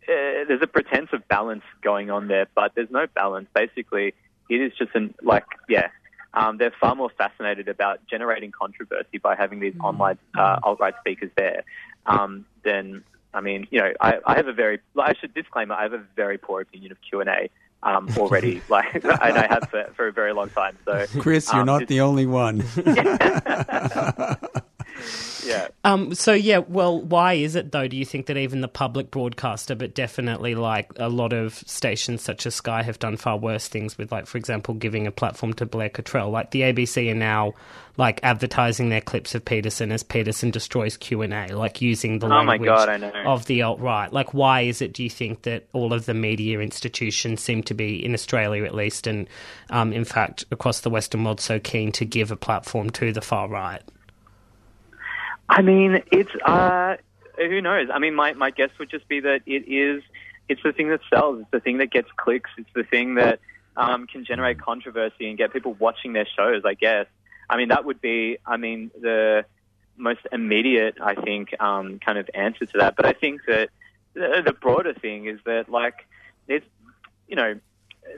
uh, 0.08 0.46
there's 0.46 0.62
a 0.62 0.66
pretense 0.66 1.08
of 1.12 1.26
balance 1.28 1.64
going 1.82 2.11
on 2.11 2.28
there, 2.28 2.46
but 2.54 2.75
there's 2.75 2.90
no 2.90 3.06
balance. 3.08 3.49
Basically, 3.54 4.14
it 4.49 4.61
is 4.61 4.73
just 4.78 4.94
an 4.94 5.14
like 5.23 5.44
yeah. 5.68 5.88
Um, 6.35 6.58
they're 6.58 6.75
far 6.78 6.94
more 6.94 7.08
fascinated 7.16 7.66
about 7.68 8.00
generating 8.11 8.52
controversy 8.52 9.16
by 9.16 9.37
having 9.37 9.58
these 9.58 9.75
online 9.82 10.18
uh, 10.37 10.58
alt-right 10.62 10.94
speakers 11.00 11.30
there 11.35 11.64
um, 12.04 12.44
than 12.62 13.04
I 13.35 13.40
mean, 13.40 13.66
you 13.71 13.80
know, 13.80 13.92
I, 14.00 14.18
I 14.25 14.37
have 14.37 14.49
a 14.49 14.52
very, 14.52 14.80
I 14.99 15.14
should 15.14 15.35
disclaimer, 15.35 15.75
I 15.75 15.83
have 15.83 15.92
a 15.92 16.02
very 16.14 16.38
poor 16.38 16.61
opinion 16.61 16.92
of 16.92 16.99
Q 17.02 17.21
and 17.21 17.28
A 17.28 17.50
um, 17.83 18.09
already, 18.16 18.62
like, 18.68 18.95
and 18.95 19.12
I 19.12 19.47
have 19.47 19.68
for, 19.71 19.92
for 19.95 20.06
a 20.09 20.12
very 20.12 20.33
long 20.33 20.50
time. 20.50 20.78
So, 20.85 21.06
Chris, 21.21 21.50
you're 21.52 21.61
um, 21.61 21.66
not 21.66 21.87
the 21.87 22.00
only 22.00 22.26
one. 22.26 22.64
yeah. 25.44 25.68
Um, 25.84 26.14
so 26.14 26.32
yeah, 26.32 26.58
well, 26.58 27.00
why 27.00 27.34
is 27.34 27.54
it 27.54 27.72
though? 27.72 27.88
Do 27.88 27.96
you 27.96 28.04
think 28.04 28.26
that 28.26 28.36
even 28.36 28.60
the 28.60 28.68
public 28.68 29.10
broadcaster, 29.10 29.74
but 29.74 29.94
definitely 29.94 30.54
like 30.54 30.90
a 30.96 31.08
lot 31.08 31.32
of 31.32 31.54
stations 31.54 32.22
such 32.22 32.46
as 32.46 32.54
Sky 32.54 32.82
have 32.82 32.98
done 32.98 33.16
far 33.16 33.36
worse 33.36 33.68
things 33.68 33.96
with, 33.98 34.12
like 34.12 34.26
for 34.26 34.38
example, 34.38 34.74
giving 34.74 35.06
a 35.06 35.12
platform 35.12 35.52
to 35.54 35.66
Blair 35.66 35.88
Cottrell. 35.88 36.30
Like 36.30 36.50
the 36.50 36.62
ABC 36.62 37.10
are 37.10 37.14
now 37.14 37.54
like 37.98 38.20
advertising 38.22 38.90
their 38.90 39.00
clips 39.00 39.34
of 39.34 39.44
Peterson 39.44 39.90
as 39.90 40.02
Peterson 40.02 40.50
destroys 40.50 40.96
Q 40.96 41.22
and 41.22 41.32
A, 41.32 41.56
like 41.56 41.80
using 41.80 42.18
the 42.18 42.26
oh 42.26 42.42
language 42.42 42.68
God, 42.68 43.02
of 43.26 43.46
the 43.46 43.62
alt 43.62 43.80
right. 43.80 44.12
Like, 44.12 44.34
why 44.34 44.62
is 44.62 44.82
it? 44.82 44.92
Do 44.92 45.02
you 45.02 45.10
think 45.10 45.42
that 45.42 45.66
all 45.72 45.92
of 45.92 46.06
the 46.06 46.14
media 46.14 46.60
institutions 46.60 47.40
seem 47.40 47.62
to 47.64 47.74
be 47.74 48.04
in 48.04 48.12
Australia, 48.12 48.64
at 48.64 48.74
least, 48.74 49.06
and 49.06 49.28
um, 49.70 49.92
in 49.92 50.04
fact 50.04 50.44
across 50.50 50.80
the 50.80 50.90
Western 50.90 51.24
world, 51.24 51.40
so 51.40 51.58
keen 51.58 51.92
to 51.92 52.04
give 52.04 52.30
a 52.30 52.36
platform 52.36 52.90
to 52.90 53.12
the 53.12 53.22
far 53.22 53.48
right? 53.48 53.82
I 55.48 55.62
mean, 55.62 56.02
it's 56.10 56.30
uh, 56.44 56.96
who 57.36 57.60
knows? 57.60 57.88
I 57.92 57.98
mean, 57.98 58.14
my 58.14 58.32
my 58.34 58.50
guess 58.50 58.70
would 58.78 58.90
just 58.90 59.08
be 59.08 59.20
that 59.20 59.42
it 59.46 59.68
is 59.68 60.02
it's 60.48 60.62
the 60.62 60.72
thing 60.72 60.88
that 60.88 61.00
sells. 61.12 61.40
It's 61.40 61.50
the 61.50 61.60
thing 61.60 61.78
that 61.78 61.90
gets 61.90 62.08
clicks. 62.16 62.50
It's 62.58 62.70
the 62.74 62.84
thing 62.84 63.14
that 63.14 63.40
um, 63.76 64.06
can 64.06 64.24
generate 64.24 64.60
controversy 64.60 65.28
and 65.28 65.38
get 65.38 65.52
people 65.52 65.74
watching 65.74 66.12
their 66.12 66.26
shows. 66.26 66.62
I 66.64 66.74
guess. 66.74 67.06
I 67.48 67.56
mean, 67.56 67.68
that 67.68 67.84
would 67.84 68.00
be. 68.00 68.38
I 68.44 68.56
mean, 68.56 68.90
the 69.00 69.44
most 69.96 70.20
immediate, 70.32 70.96
I 71.00 71.14
think, 71.14 71.58
um, 71.60 71.98
kind 71.98 72.18
of 72.18 72.28
answer 72.34 72.66
to 72.66 72.78
that. 72.78 72.96
But 72.96 73.06
I 73.06 73.12
think 73.12 73.42
that 73.46 73.70
the, 74.14 74.42
the 74.44 74.52
broader 74.52 74.94
thing 74.94 75.26
is 75.26 75.40
that, 75.44 75.68
like, 75.68 76.06
there's, 76.46 76.62
you 77.28 77.36
know, 77.36 77.58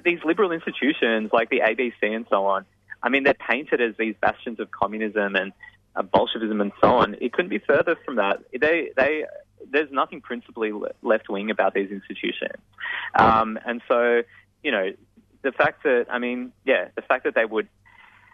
these 0.04 0.18
liberal 0.25 0.52
institutions 0.52 1.30
like 1.32 1.50
the 1.50 1.61
ABC 1.61 1.94
and 2.02 2.26
so 2.28 2.47
on. 2.47 2.66
I 3.02 3.08
mean, 3.08 3.23
they're 3.23 3.35
painted 3.35 3.80
as 3.80 3.94
these 3.97 4.14
bastions 4.20 4.61
of 4.61 4.70
communism 4.70 5.37
and 5.37 5.52
Bolshevism 6.02 6.61
and 6.61 6.73
so 6.81 6.88
on. 6.88 7.17
It 7.21 7.33
couldn't 7.33 7.50
be 7.50 7.59
further 7.59 7.97
from 8.05 8.17
that. 8.17 8.43
They, 8.52 8.90
they, 8.97 9.25
there's 9.71 9.90
nothing 9.90 10.21
principally 10.21 10.73
left 11.02 11.28
wing 11.28 11.50
about 11.50 11.75
these 11.75 11.90
institutions. 11.90 12.62
Um, 13.14 13.59
and 13.67 13.83
so, 13.88 14.23
you 14.62 14.71
know, 14.71 14.93
the 15.43 15.52
fact 15.52 15.85
that, 15.85 16.07
I 16.11 16.19
mean, 16.19 16.52
yeah, 16.64 16.88
the 16.95 17.02
fact 17.02 17.25
that 17.25 17.35
they 17.35 17.45
would 17.45 17.69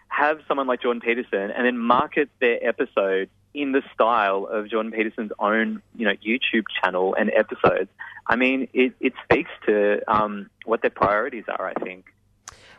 have 0.07 0.39
someone 0.47 0.67
like 0.67 0.81
Jordan 0.81 1.01
Peterson 1.01 1.51
and 1.51 1.65
then 1.65 1.77
market 1.77 2.29
their 2.39 2.65
episode 2.67 3.29
in 3.53 3.71
the 3.71 3.81
style 3.93 4.47
of 4.49 4.69
Jordan 4.69 4.91
Peterson's 4.91 5.31
own, 5.39 5.81
you 5.95 6.05
know, 6.05 6.13
YouTube 6.13 6.65
channel 6.81 7.15
and 7.17 7.31
episodes, 7.31 7.89
I 8.27 8.35
mean, 8.35 8.67
it, 8.73 8.93
it 8.99 9.13
speaks 9.23 9.51
to 9.65 10.01
um, 10.11 10.49
what 10.65 10.81
their 10.81 10.91
priorities 10.91 11.45
are. 11.47 11.67
I 11.67 11.73
think. 11.73 12.05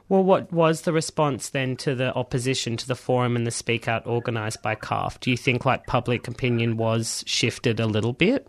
Well, 0.09 0.23
what 0.23 0.53
was 0.53 0.83
the 0.83 0.93
response 0.93 1.49
then 1.49 1.77
to 1.79 1.95
the 1.95 2.15
opposition 2.15 2.77
to 2.77 2.87
the 2.87 2.95
forum 2.95 3.35
and 3.35 3.47
the 3.47 3.51
Speak 3.51 3.89
Out 3.89 4.07
organised 4.07 4.63
by 4.63 4.77
CARF? 4.77 5.19
Do 5.19 5.31
you 5.31 5.37
think 5.37 5.65
like 5.65 5.87
public 5.87 6.29
opinion 6.29 6.77
was 6.77 7.25
shifted 7.27 7.81
a 7.81 7.87
little 7.87 8.13
bit? 8.13 8.47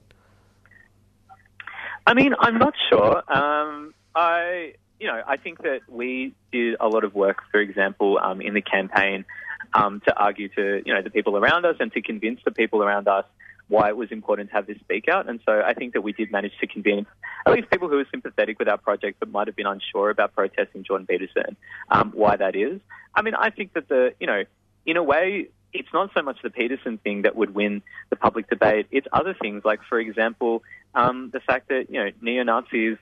I 2.06 2.14
mean, 2.14 2.36
I'm 2.40 2.60
not 2.60 2.74
sure. 2.90 3.24
Um, 3.32 3.94
I, 4.16 4.74
you 5.00 5.08
know, 5.08 5.22
I 5.28 5.38
think 5.38 5.64
that 5.64 5.82
we 5.90 6.36
did 6.52 6.76
a 6.80 6.88
lot 6.88 7.04
of 7.04 7.16
work, 7.16 7.40
for 7.52 7.60
example, 7.60 8.20
um, 8.22 8.40
in 8.40 8.54
the 8.54 8.62
campaign 8.62 9.26
um, 9.74 10.02
to 10.06 10.16
argue 10.16 10.50
to, 10.50 10.84
you 10.86 10.94
know, 10.94 11.02
the 11.02 11.10
people 11.10 11.38
around 11.38 11.66
us 11.66 11.76
and 11.80 11.92
to 11.94 12.02
convince 12.02 12.40
the 12.46 12.52
people 12.52 12.84
around 12.84 13.08
us 13.08 13.26
why 13.68 13.90
it 13.90 13.98
was 13.98 14.12
important 14.12 14.50
to 14.50 14.56
have 14.56 14.68
this 14.68 14.80
speak 14.80 15.08
out. 15.10 15.30
And 15.30 15.40
so 15.46 15.62
I 15.66 15.74
think 15.74 15.94
that 15.94 16.02
we 16.02 16.14
did 16.14 16.32
manage 16.32 16.54
to 16.60 16.68
convince 16.68 17.08
at 17.46 17.54
least 17.54 17.70
people 17.70 17.90
who 17.90 17.98
were 17.98 18.08
sympathetic 18.10 18.60
with 18.60 18.68
our 18.68 18.78
project 18.78 19.20
but 19.20 19.30
might 19.30 19.48
have 19.48 19.56
been 19.56 19.68
unsure 19.68 20.10
about 20.10 20.34
protesting 20.34 20.84
Jordan 20.84 21.08
Peterson 21.08 21.58
um, 21.90 22.12
why 22.16 22.38
that 22.38 22.56
is. 22.56 22.80
I 23.14 23.22
mean, 23.22 23.36
I 23.36 23.50
think 23.50 23.74
that 23.74 23.88
the, 23.90 24.14
you 24.20 24.28
know, 24.28 24.44
in 24.86 24.98
a 24.98 25.04
way, 25.04 25.50
it's 25.74 25.90
not 25.94 26.12
so 26.16 26.22
much 26.22 26.38
the 26.42 26.50
Peterson 26.50 26.98
thing 26.98 27.24
that 27.24 27.36
would 27.36 27.54
win 27.54 27.82
the 28.10 28.16
public 28.16 28.50
debate. 28.50 28.88
It's 28.90 29.08
other 29.12 29.34
things, 29.34 29.64
like, 29.66 29.82
for 29.90 30.00
example, 30.00 30.64
um, 30.96 31.30
the 31.34 31.42
fact 31.42 31.68
that, 31.70 31.88
you 31.90 32.00
know, 32.04 32.12
neo 32.22 32.44
Nazis 32.44 32.98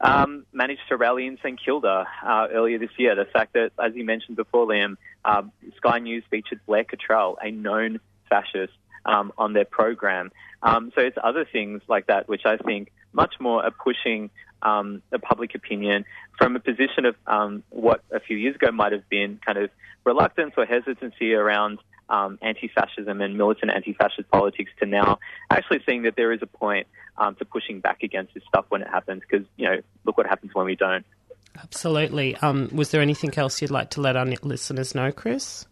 um, 0.00 0.46
managed 0.52 0.82
to 0.88 0.96
rally 0.96 1.26
in 1.26 1.36
St 1.38 1.58
Kilda 1.62 2.06
uh, 2.24 2.46
earlier 2.52 2.78
this 2.78 2.90
year. 2.96 3.14
The 3.16 3.24
fact 3.24 3.54
that, 3.54 3.72
as 3.82 3.94
you 3.94 4.04
mentioned 4.04 4.36
before, 4.36 4.66
Liam, 4.66 4.96
um, 5.24 5.50
Sky 5.78 5.98
News 5.98 6.22
featured 6.30 6.60
Blair 6.66 6.84
Cottrell, 6.84 7.38
a 7.42 7.50
known 7.50 7.98
fascist, 8.28 8.74
um, 9.06 9.32
on 9.38 9.52
their 9.52 9.64
program. 9.64 10.30
Um, 10.62 10.92
so 10.94 11.00
it's 11.00 11.16
other 11.22 11.46
things 11.50 11.82
like 11.88 12.06
that 12.08 12.28
which 12.28 12.42
I 12.44 12.56
think 12.56 12.92
much 13.12 13.34
more 13.40 13.64
are 13.64 13.70
pushing 13.70 14.30
um, 14.62 15.02
the 15.10 15.18
public 15.18 15.54
opinion 15.54 16.04
from 16.38 16.56
a 16.56 16.60
position 16.60 17.06
of 17.06 17.14
um, 17.26 17.62
what 17.70 18.02
a 18.10 18.20
few 18.20 18.36
years 18.36 18.56
ago 18.56 18.70
might 18.72 18.92
have 18.92 19.08
been 19.08 19.38
kind 19.44 19.58
of 19.58 19.70
reluctance 20.04 20.54
or 20.56 20.66
hesitancy 20.66 21.34
around 21.34 21.78
um, 22.08 22.38
anti-fascism 22.42 23.20
and 23.20 23.36
militant 23.36 23.72
anti-fascist 23.72 24.30
politics 24.30 24.70
to 24.78 24.86
now 24.86 25.18
actually 25.50 25.80
seeing 25.86 26.02
that 26.02 26.14
there 26.16 26.32
is 26.32 26.40
a 26.42 26.46
point 26.46 26.86
um, 27.18 27.34
to 27.36 27.44
pushing 27.44 27.80
back 27.80 28.02
against 28.02 28.34
this 28.34 28.42
stuff 28.48 28.66
when 28.68 28.82
it 28.82 28.88
happens 28.88 29.22
because 29.28 29.46
you 29.56 29.66
know 29.66 29.80
look 30.04 30.16
what 30.16 30.26
happens 30.26 30.54
when 30.54 30.66
we 30.66 30.76
don't. 30.76 31.04
Absolutely. 31.58 32.36
Um, 32.36 32.68
was 32.72 32.90
there 32.90 33.00
anything 33.00 33.32
else 33.36 33.62
you'd 33.62 33.70
like 33.70 33.90
to 33.90 34.00
let 34.00 34.14
our 34.14 34.26
listeners 34.42 34.94
know, 34.94 35.10
Chris? 35.10 35.66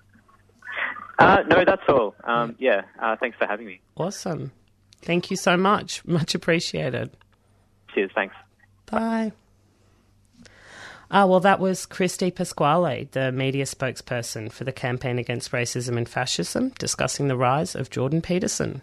Uh, 1.19 1.43
no, 1.49 1.65
that's 1.65 1.83
all. 1.89 2.15
Um, 2.25 2.57
yeah, 2.59 2.83
uh, 3.01 3.17
thanks 3.17 3.37
for 3.39 3.47
having 3.47 3.67
me. 3.67 3.81
Awesome. 3.97 4.53
Thank 5.03 5.31
you 5.31 5.37
so 5.37 5.57
much. 5.57 6.05
Much 6.07 6.35
appreciated. 6.35 7.11
Cheers. 7.95 8.11
Thanks. 8.15 8.35
Bye. 8.87 9.33
Uh, 11.11 11.27
well, 11.29 11.41
that 11.41 11.61
was 11.61 11.87
Chris 11.87 12.17
Di 12.17 12.31
Pasquale, 12.31 13.09
the 13.13 13.31
media 13.31 13.65
spokesperson 13.65 14.51
for 14.51 14.65
the 14.65 14.73
Campaign 14.73 15.19
Against 15.19 15.53
Racism 15.53 15.97
and 15.97 16.09
Fascism, 16.09 16.71
discussing 16.79 17.29
the 17.29 17.37
rise 17.37 17.77
of 17.77 17.91
Jordan 17.91 18.21
Peterson. 18.21 18.83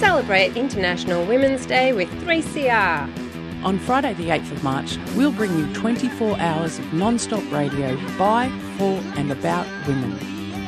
Celebrate 0.00 0.56
International 0.56 1.24
Women's 1.26 1.64
Day 1.66 1.92
with 1.92 2.08
3CR. 2.24 3.27
On 3.64 3.76
Friday, 3.76 4.14
the 4.14 4.28
8th 4.28 4.52
of 4.52 4.62
March, 4.62 4.96
we'll 5.16 5.32
bring 5.32 5.50
you 5.58 5.74
24 5.74 6.38
hours 6.38 6.78
of 6.78 6.92
non 6.92 7.18
stop 7.18 7.42
radio 7.50 7.96
by, 8.16 8.48
for, 8.78 9.00
and 9.16 9.32
about 9.32 9.66
women. 9.88 10.16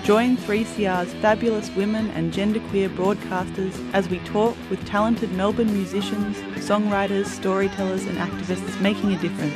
Join 0.03 0.37
3CR's 0.37 1.13
fabulous 1.15 1.71
women 1.77 2.11
and 2.11 2.33
genderqueer 2.33 2.89
broadcasters 2.97 3.79
as 3.95 4.09
we 4.09 4.19
talk 4.21 4.57
with 4.71 4.85
talented 4.87 5.31
Melbourne 5.33 5.73
musicians, 5.73 6.37
songwriters, 6.67 7.27
storytellers, 7.27 8.07
and 8.07 8.19
activists 8.19 8.81
making 8.81 9.13
a 9.13 9.19
difference. 9.21 9.55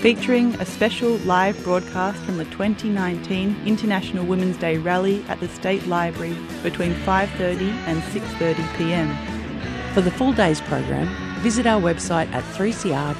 Featuring 0.00 0.54
a 0.60 0.64
special 0.64 1.16
live 1.18 1.60
broadcast 1.64 2.18
from 2.22 2.38
the 2.38 2.44
2019 2.44 3.60
International 3.66 4.24
Women's 4.24 4.56
Day 4.56 4.78
rally 4.78 5.24
at 5.28 5.40
the 5.40 5.48
State 5.48 5.84
Library 5.88 6.36
between 6.62 6.94
5:30 6.94 7.72
and 7.88 8.00
6:30 8.04 8.76
p.m. 8.78 9.10
For 9.94 10.00
the 10.00 10.12
full 10.12 10.32
day's 10.32 10.60
program, 10.60 11.29
visit 11.40 11.66
our 11.66 11.80
website 11.80 12.30
at 12.32 12.44
3cr.org.au. 12.54 13.10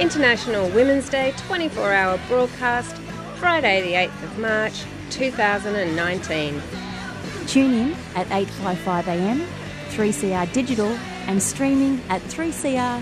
International 0.00 0.68
Women's 0.70 1.08
Day 1.08 1.34
24 1.36 1.92
hour 1.92 2.18
broadcast, 2.28 2.96
Friday, 3.36 3.82
the 3.82 3.94
8th 3.94 4.22
of 4.22 4.38
March 4.38 4.84
2019. 5.10 6.62
Tune 7.46 7.74
in 7.74 7.96
at 8.14 8.26
8.55am, 8.28 9.44
3CR 9.90 10.52
Digital, 10.52 10.96
and 11.26 11.42
streaming 11.42 12.00
at 12.08 12.22
3cr.org.au. 12.22 13.00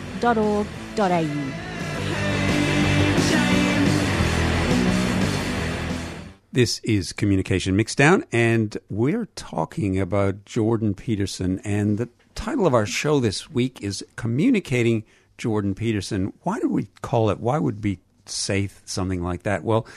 This 6.51 6.81
is 6.81 7.13
Communication 7.13 7.77
Mixdown, 7.77 8.25
and 8.33 8.77
we're 8.89 9.27
talking 9.37 10.01
about 10.01 10.45
Jordan 10.45 10.95
Peterson 10.95 11.61
and 11.61 11.99
the 11.99 12.09
title 12.39 12.69
of 12.69 12.75
our 12.75 12.87
show 12.87 13.19
this 13.19 13.51
week 13.51 13.83
is 13.83 14.05
Communicating 14.15 15.03
Jordan 15.39 15.75
Peterson. 15.75 16.33
Why 16.45 16.61
do 16.61 16.69
we 16.69 16.87
call 17.03 17.31
it? 17.31 17.41
Why 17.41 17.59
would 17.59 17.83
we 17.83 17.99
say 18.27 18.71
something 18.85 19.25
like 19.25 19.43
that? 19.43 19.65
Well, 19.65 19.89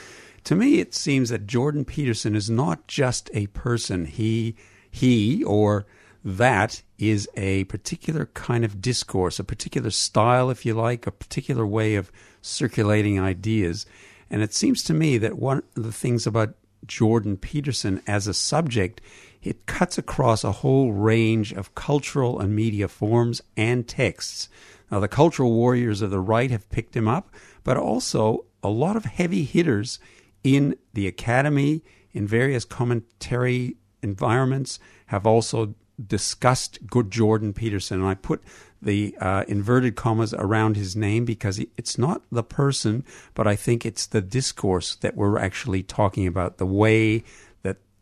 to 0.44 0.56
me, 0.56 0.80
it 0.80 0.92
seems 0.92 1.28
that 1.28 1.46
Jordan 1.46 1.84
Peterson 1.84 2.34
is 2.34 2.50
not 2.50 2.88
just 2.88 3.30
a 3.32 3.46
person. 3.48 4.06
He, 4.06 4.56
he, 4.90 5.44
or 5.44 5.86
that 6.24 6.82
is 6.98 7.28
a 7.36 7.62
particular 7.64 8.26
kind 8.34 8.64
of 8.64 8.82
discourse, 8.82 9.38
a 9.38 9.44
particular 9.44 9.90
style, 9.90 10.50
if 10.50 10.66
you 10.66 10.74
like, 10.74 11.06
a 11.06 11.12
particular 11.12 11.64
way 11.64 11.94
of 11.94 12.10
circulating 12.40 13.20
ideas. 13.20 13.86
And 14.30 14.42
it 14.42 14.52
seems 14.52 14.82
to 14.84 14.94
me 14.94 15.16
that 15.18 15.38
one 15.38 15.62
of 15.76 15.84
the 15.84 15.92
things 15.92 16.26
about 16.26 16.56
Jordan 16.88 17.36
Peterson 17.36 18.02
as 18.08 18.26
a 18.26 18.34
subject 18.34 19.00
it 19.42 19.66
cuts 19.66 19.98
across 19.98 20.44
a 20.44 20.52
whole 20.52 20.92
range 20.92 21.52
of 21.52 21.74
cultural 21.74 22.40
and 22.40 22.54
media 22.54 22.88
forms 22.88 23.42
and 23.56 23.88
texts. 23.88 24.48
Now, 24.90 25.00
the 25.00 25.08
cultural 25.08 25.52
warriors 25.52 26.02
of 26.02 26.10
the 26.10 26.20
right 26.20 26.50
have 26.50 26.70
picked 26.70 26.96
him 26.96 27.08
up, 27.08 27.34
but 27.64 27.76
also 27.76 28.44
a 28.62 28.68
lot 28.68 28.96
of 28.96 29.04
heavy 29.04 29.44
hitters 29.44 29.98
in 30.44 30.76
the 30.92 31.06
academy, 31.06 31.82
in 32.12 32.26
various 32.26 32.64
commentary 32.64 33.76
environments, 34.02 34.78
have 35.06 35.26
also 35.26 35.74
discussed 36.04 36.86
good 36.86 37.10
Jordan 37.10 37.52
Peterson. 37.52 38.00
And 38.00 38.08
I 38.08 38.14
put 38.14 38.42
the 38.80 39.16
uh, 39.20 39.44
inverted 39.46 39.94
commas 39.94 40.34
around 40.34 40.76
his 40.76 40.96
name 40.96 41.24
because 41.24 41.60
it's 41.76 41.96
not 41.96 42.22
the 42.30 42.42
person, 42.42 43.04
but 43.34 43.46
I 43.46 43.56
think 43.56 43.86
it's 43.86 44.06
the 44.06 44.20
discourse 44.20 44.96
that 44.96 45.16
we're 45.16 45.38
actually 45.38 45.82
talking 45.82 46.26
about, 46.26 46.58
the 46.58 46.66
way 46.66 47.22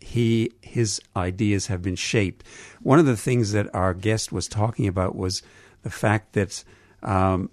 he 0.00 0.50
his 0.62 1.00
ideas 1.14 1.66
have 1.68 1.82
been 1.82 1.96
shaped. 1.96 2.44
One 2.82 2.98
of 2.98 3.06
the 3.06 3.16
things 3.16 3.52
that 3.52 3.72
our 3.74 3.94
guest 3.94 4.32
was 4.32 4.48
talking 4.48 4.86
about 4.86 5.14
was 5.14 5.42
the 5.82 5.90
fact 5.90 6.32
that 6.32 6.64
um, 7.02 7.50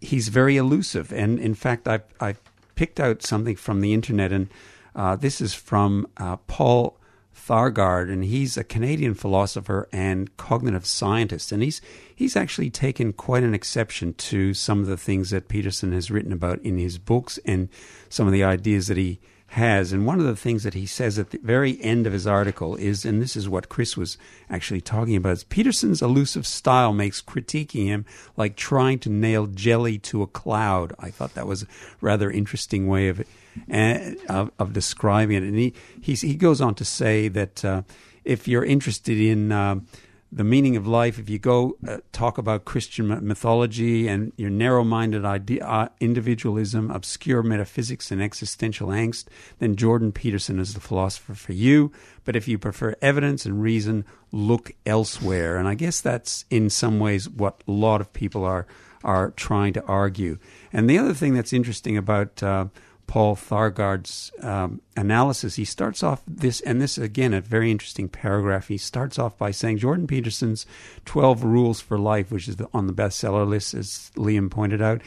he's 0.00 0.28
very 0.28 0.56
elusive, 0.56 1.12
and 1.12 1.38
in 1.38 1.54
fact, 1.54 1.86
I 1.86 2.00
I 2.20 2.36
picked 2.74 2.98
out 2.98 3.22
something 3.22 3.56
from 3.56 3.80
the 3.80 3.92
internet, 3.92 4.32
and 4.32 4.48
uh, 4.94 5.16
this 5.16 5.40
is 5.40 5.54
from 5.54 6.06
uh, 6.16 6.36
Paul 6.36 6.98
Thagard, 7.36 8.10
and 8.10 8.24
he's 8.24 8.56
a 8.56 8.64
Canadian 8.64 9.14
philosopher 9.14 9.88
and 9.92 10.34
cognitive 10.36 10.86
scientist, 10.86 11.52
and 11.52 11.62
he's 11.62 11.80
he's 12.14 12.36
actually 12.36 12.70
taken 12.70 13.12
quite 13.12 13.42
an 13.42 13.54
exception 13.54 14.14
to 14.14 14.54
some 14.54 14.80
of 14.80 14.86
the 14.86 14.96
things 14.96 15.30
that 15.30 15.48
Peterson 15.48 15.92
has 15.92 16.10
written 16.10 16.32
about 16.32 16.60
in 16.60 16.78
his 16.78 16.98
books 16.98 17.38
and 17.44 17.68
some 18.08 18.26
of 18.26 18.32
the 18.32 18.44
ideas 18.44 18.86
that 18.86 18.96
he 18.96 19.20
has. 19.54 19.92
And 19.92 20.06
one 20.06 20.20
of 20.20 20.26
the 20.26 20.36
things 20.36 20.62
that 20.62 20.74
he 20.74 20.86
says 20.86 21.18
at 21.18 21.30
the 21.30 21.38
very 21.38 21.80
end 21.82 22.06
of 22.06 22.12
his 22.12 22.26
article 22.26 22.76
is, 22.76 23.04
and 23.04 23.20
this 23.20 23.36
is 23.36 23.48
what 23.48 23.68
Chris 23.68 23.96
was 23.96 24.18
actually 24.50 24.80
talking 24.80 25.16
about, 25.16 25.32
is 25.32 25.44
Peterson's 25.44 26.02
elusive 26.02 26.46
style 26.46 26.92
makes 26.92 27.22
critiquing 27.22 27.86
him 27.86 28.04
like 28.36 28.56
trying 28.56 28.98
to 29.00 29.10
nail 29.10 29.46
jelly 29.46 29.98
to 29.98 30.22
a 30.22 30.26
cloud. 30.26 30.92
I 30.98 31.10
thought 31.10 31.34
that 31.34 31.46
was 31.46 31.62
a 31.62 31.66
rather 32.00 32.30
interesting 32.30 32.86
way 32.86 33.08
of 33.08 33.24
uh, 33.72 33.98
of, 34.28 34.50
of, 34.58 34.72
describing 34.72 35.36
it. 35.36 35.42
And 35.44 35.56
he 35.56 35.72
he 36.14 36.34
goes 36.34 36.60
on 36.60 36.74
to 36.74 36.84
say 36.84 37.28
that 37.28 37.64
uh, 37.64 37.82
if 38.24 38.48
you're 38.48 38.64
interested 38.64 39.18
in 39.18 39.52
uh, 39.52 39.76
the 40.34 40.44
meaning 40.44 40.76
of 40.76 40.84
life, 40.84 41.20
if 41.20 41.30
you 41.30 41.38
go 41.38 41.76
uh, 41.86 41.98
talk 42.10 42.38
about 42.38 42.64
Christian 42.64 43.06
mythology 43.24 44.08
and 44.08 44.32
your 44.36 44.50
narrow 44.50 44.82
minded 44.82 45.24
uh, 45.24 45.88
individualism, 46.00 46.90
obscure 46.90 47.40
metaphysics, 47.40 48.10
and 48.10 48.20
existential 48.20 48.88
angst, 48.88 49.26
then 49.60 49.76
Jordan 49.76 50.10
Peterson 50.10 50.58
is 50.58 50.74
the 50.74 50.80
philosopher 50.80 51.34
for 51.34 51.52
you. 51.52 51.92
But 52.24 52.34
if 52.34 52.48
you 52.48 52.58
prefer 52.58 52.96
evidence 53.00 53.46
and 53.46 53.62
reason, 53.62 54.04
look 54.32 54.72
elsewhere. 54.84 55.56
And 55.56 55.68
I 55.68 55.74
guess 55.74 56.00
that's 56.00 56.44
in 56.50 56.68
some 56.68 56.98
ways 56.98 57.28
what 57.28 57.62
a 57.68 57.72
lot 57.72 58.00
of 58.00 58.12
people 58.12 58.44
are 58.44 58.66
are 59.04 59.30
trying 59.32 59.74
to 59.74 59.84
argue. 59.84 60.38
And 60.72 60.88
the 60.88 60.98
other 60.98 61.14
thing 61.14 61.34
that's 61.34 61.52
interesting 61.52 61.96
about 61.96 62.42
uh, 62.42 62.66
Paul 63.06 63.36
Thagard's 63.36 64.32
um, 64.40 64.80
analysis, 64.96 65.56
he 65.56 65.64
starts 65.64 66.02
off 66.02 66.22
this, 66.26 66.60
and 66.62 66.80
this 66.80 66.98
again 66.98 67.34
a 67.34 67.40
very 67.40 67.70
interesting 67.70 68.08
paragraph. 68.08 68.68
He 68.68 68.78
starts 68.78 69.18
off 69.18 69.36
by 69.38 69.50
saying 69.50 69.78
Jordan 69.78 70.06
Peterson's 70.06 70.66
12 71.04 71.44
Rules 71.44 71.80
for 71.80 71.98
Life, 71.98 72.30
which 72.30 72.48
is 72.48 72.56
on 72.72 72.86
the 72.86 72.92
bestseller 72.92 73.46
list, 73.46 73.74
as 73.74 74.10
Liam 74.16 74.50
pointed 74.50 74.82
out, 74.82 75.00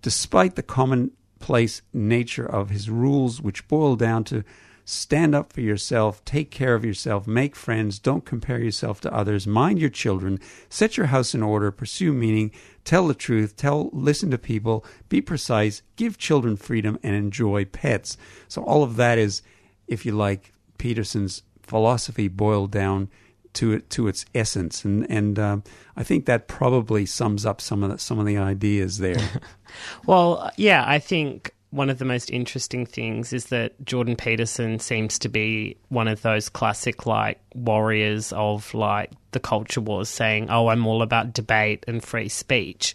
despite 0.00 0.56
the 0.56 0.62
commonplace 0.62 1.82
nature 1.92 2.46
of 2.46 2.70
his 2.70 2.90
rules, 2.90 3.40
which 3.40 3.68
boil 3.68 3.96
down 3.96 4.24
to 4.24 4.44
stand 4.84 5.34
up 5.34 5.52
for 5.52 5.60
yourself, 5.60 6.24
take 6.24 6.50
care 6.50 6.74
of 6.74 6.84
yourself, 6.84 7.26
make 7.26 7.54
friends, 7.54 7.98
don't 7.98 8.24
compare 8.24 8.58
yourself 8.58 9.00
to 9.00 9.14
others, 9.14 9.46
mind 9.46 9.78
your 9.78 9.90
children, 9.90 10.40
set 10.68 10.96
your 10.96 11.06
house 11.06 11.34
in 11.34 11.42
order, 11.42 11.70
pursue 11.70 12.12
meaning, 12.12 12.50
tell 12.84 13.06
the 13.06 13.14
truth, 13.14 13.56
tell 13.56 13.90
listen 13.92 14.30
to 14.30 14.38
people, 14.38 14.84
be 15.08 15.20
precise, 15.20 15.82
give 15.96 16.18
children 16.18 16.56
freedom 16.56 16.98
and 17.02 17.14
enjoy 17.14 17.64
pets. 17.64 18.16
So 18.48 18.62
all 18.62 18.82
of 18.82 18.96
that 18.96 19.18
is 19.18 19.42
if 19.86 20.04
you 20.04 20.12
like 20.12 20.52
Peterson's 20.78 21.42
philosophy 21.62 22.28
boiled 22.28 22.70
down 22.70 23.08
to 23.54 23.72
it 23.72 23.90
to 23.90 24.08
its 24.08 24.24
essence, 24.34 24.84
and 24.84 25.08
and 25.10 25.38
um, 25.38 25.62
I 25.96 26.02
think 26.02 26.26
that 26.26 26.48
probably 26.48 27.04
sums 27.06 27.44
up 27.44 27.60
some 27.60 27.82
of 27.82 27.90
the, 27.90 27.98
some 27.98 28.18
of 28.18 28.26
the 28.26 28.38
ideas 28.38 28.98
there. 28.98 29.42
well, 30.06 30.50
yeah, 30.56 30.84
I 30.86 30.98
think 30.98 31.54
one 31.72 31.88
of 31.88 31.98
the 31.98 32.04
most 32.04 32.30
interesting 32.30 32.84
things 32.84 33.32
is 33.32 33.46
that 33.46 33.72
Jordan 33.84 34.14
Peterson 34.14 34.78
seems 34.78 35.18
to 35.20 35.30
be 35.30 35.78
one 35.88 36.06
of 36.06 36.20
those 36.20 36.50
classic 36.50 37.06
like 37.06 37.40
warriors 37.54 38.30
of 38.34 38.72
like 38.74 39.10
the 39.30 39.40
culture 39.40 39.80
wars 39.80 40.10
saying, 40.10 40.50
"Oh, 40.50 40.68
I'm 40.68 40.86
all 40.86 41.00
about 41.00 41.32
debate 41.32 41.84
and 41.88 42.04
free 42.04 42.28
speech." 42.28 42.94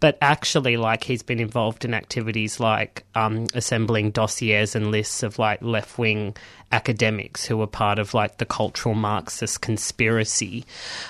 But 0.00 0.16
actually 0.22 0.78
like 0.78 1.04
he's 1.04 1.22
been 1.22 1.38
involved 1.38 1.84
in 1.84 1.92
activities 1.92 2.58
like 2.58 3.04
um, 3.14 3.46
assembling 3.52 4.10
dossiers 4.10 4.74
and 4.74 4.90
lists 4.90 5.22
of 5.22 5.38
like 5.38 5.60
left-wing 5.60 6.34
academics 6.72 7.44
who 7.44 7.58
were 7.58 7.66
part 7.66 7.98
of 7.98 8.14
like 8.14 8.38
the 8.38 8.46
cultural 8.46 8.94
Marxist 8.94 9.60
conspiracy. 9.60 10.64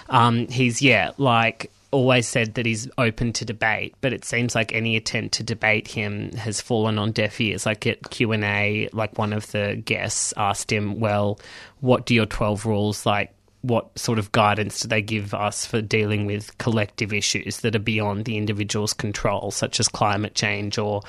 Um, 0.09 0.49
he's 0.49 0.83
yeah, 0.83 1.13
like 1.17 1.71
always 1.95 2.27
said 2.27 2.55
that 2.55 2.67
he's 2.67 2.89
open 2.99 3.33
to 3.35 3.45
debate, 3.45 3.95
but 4.01 4.13
it 4.13 4.25
seems 4.25 4.55
like 4.55 4.73
any 4.73 4.97
attempt 4.97 5.35
to 5.35 5.43
debate 5.43 5.89
him 5.89 6.33
has 6.33 6.61
fallen 6.61 6.99
on 6.99 7.13
deaf 7.13 7.41
ears. 7.41 7.65
Like 7.65 7.87
at 7.87 8.11
Q 8.11 8.33
and 8.33 8.45
A, 8.45 8.89
like 8.93 9.17
one 9.17 9.33
of 9.33 9.51
the 9.53 9.81
guests 9.85 10.35
asked 10.37 10.73
him, 10.73 11.01
"Well, 11.01 11.39
what 11.81 12.07
do 12.07 12.15
your 12.15 12.27
twelve 12.27 12.67
rules 12.67 13.07
like?" 13.07 13.34
What 13.65 13.99
sort 13.99 14.19
of 14.19 14.31
guidance 14.33 14.81
do 14.81 14.89
they 14.89 15.01
give 15.01 15.33
us 15.33 15.65
for 15.65 15.81
dealing 15.81 16.27
with 16.27 16.57
collective 16.59 17.15
issues 17.15 17.61
that 17.61 17.75
are 17.75 17.79
beyond 17.79 18.27
the 18.27 18.37
individual's 18.37 18.93
control, 18.93 19.51
such 19.51 19.81
as 19.81 19.89
climate 19.89 20.35
change 20.35 20.77
or 20.77 21.03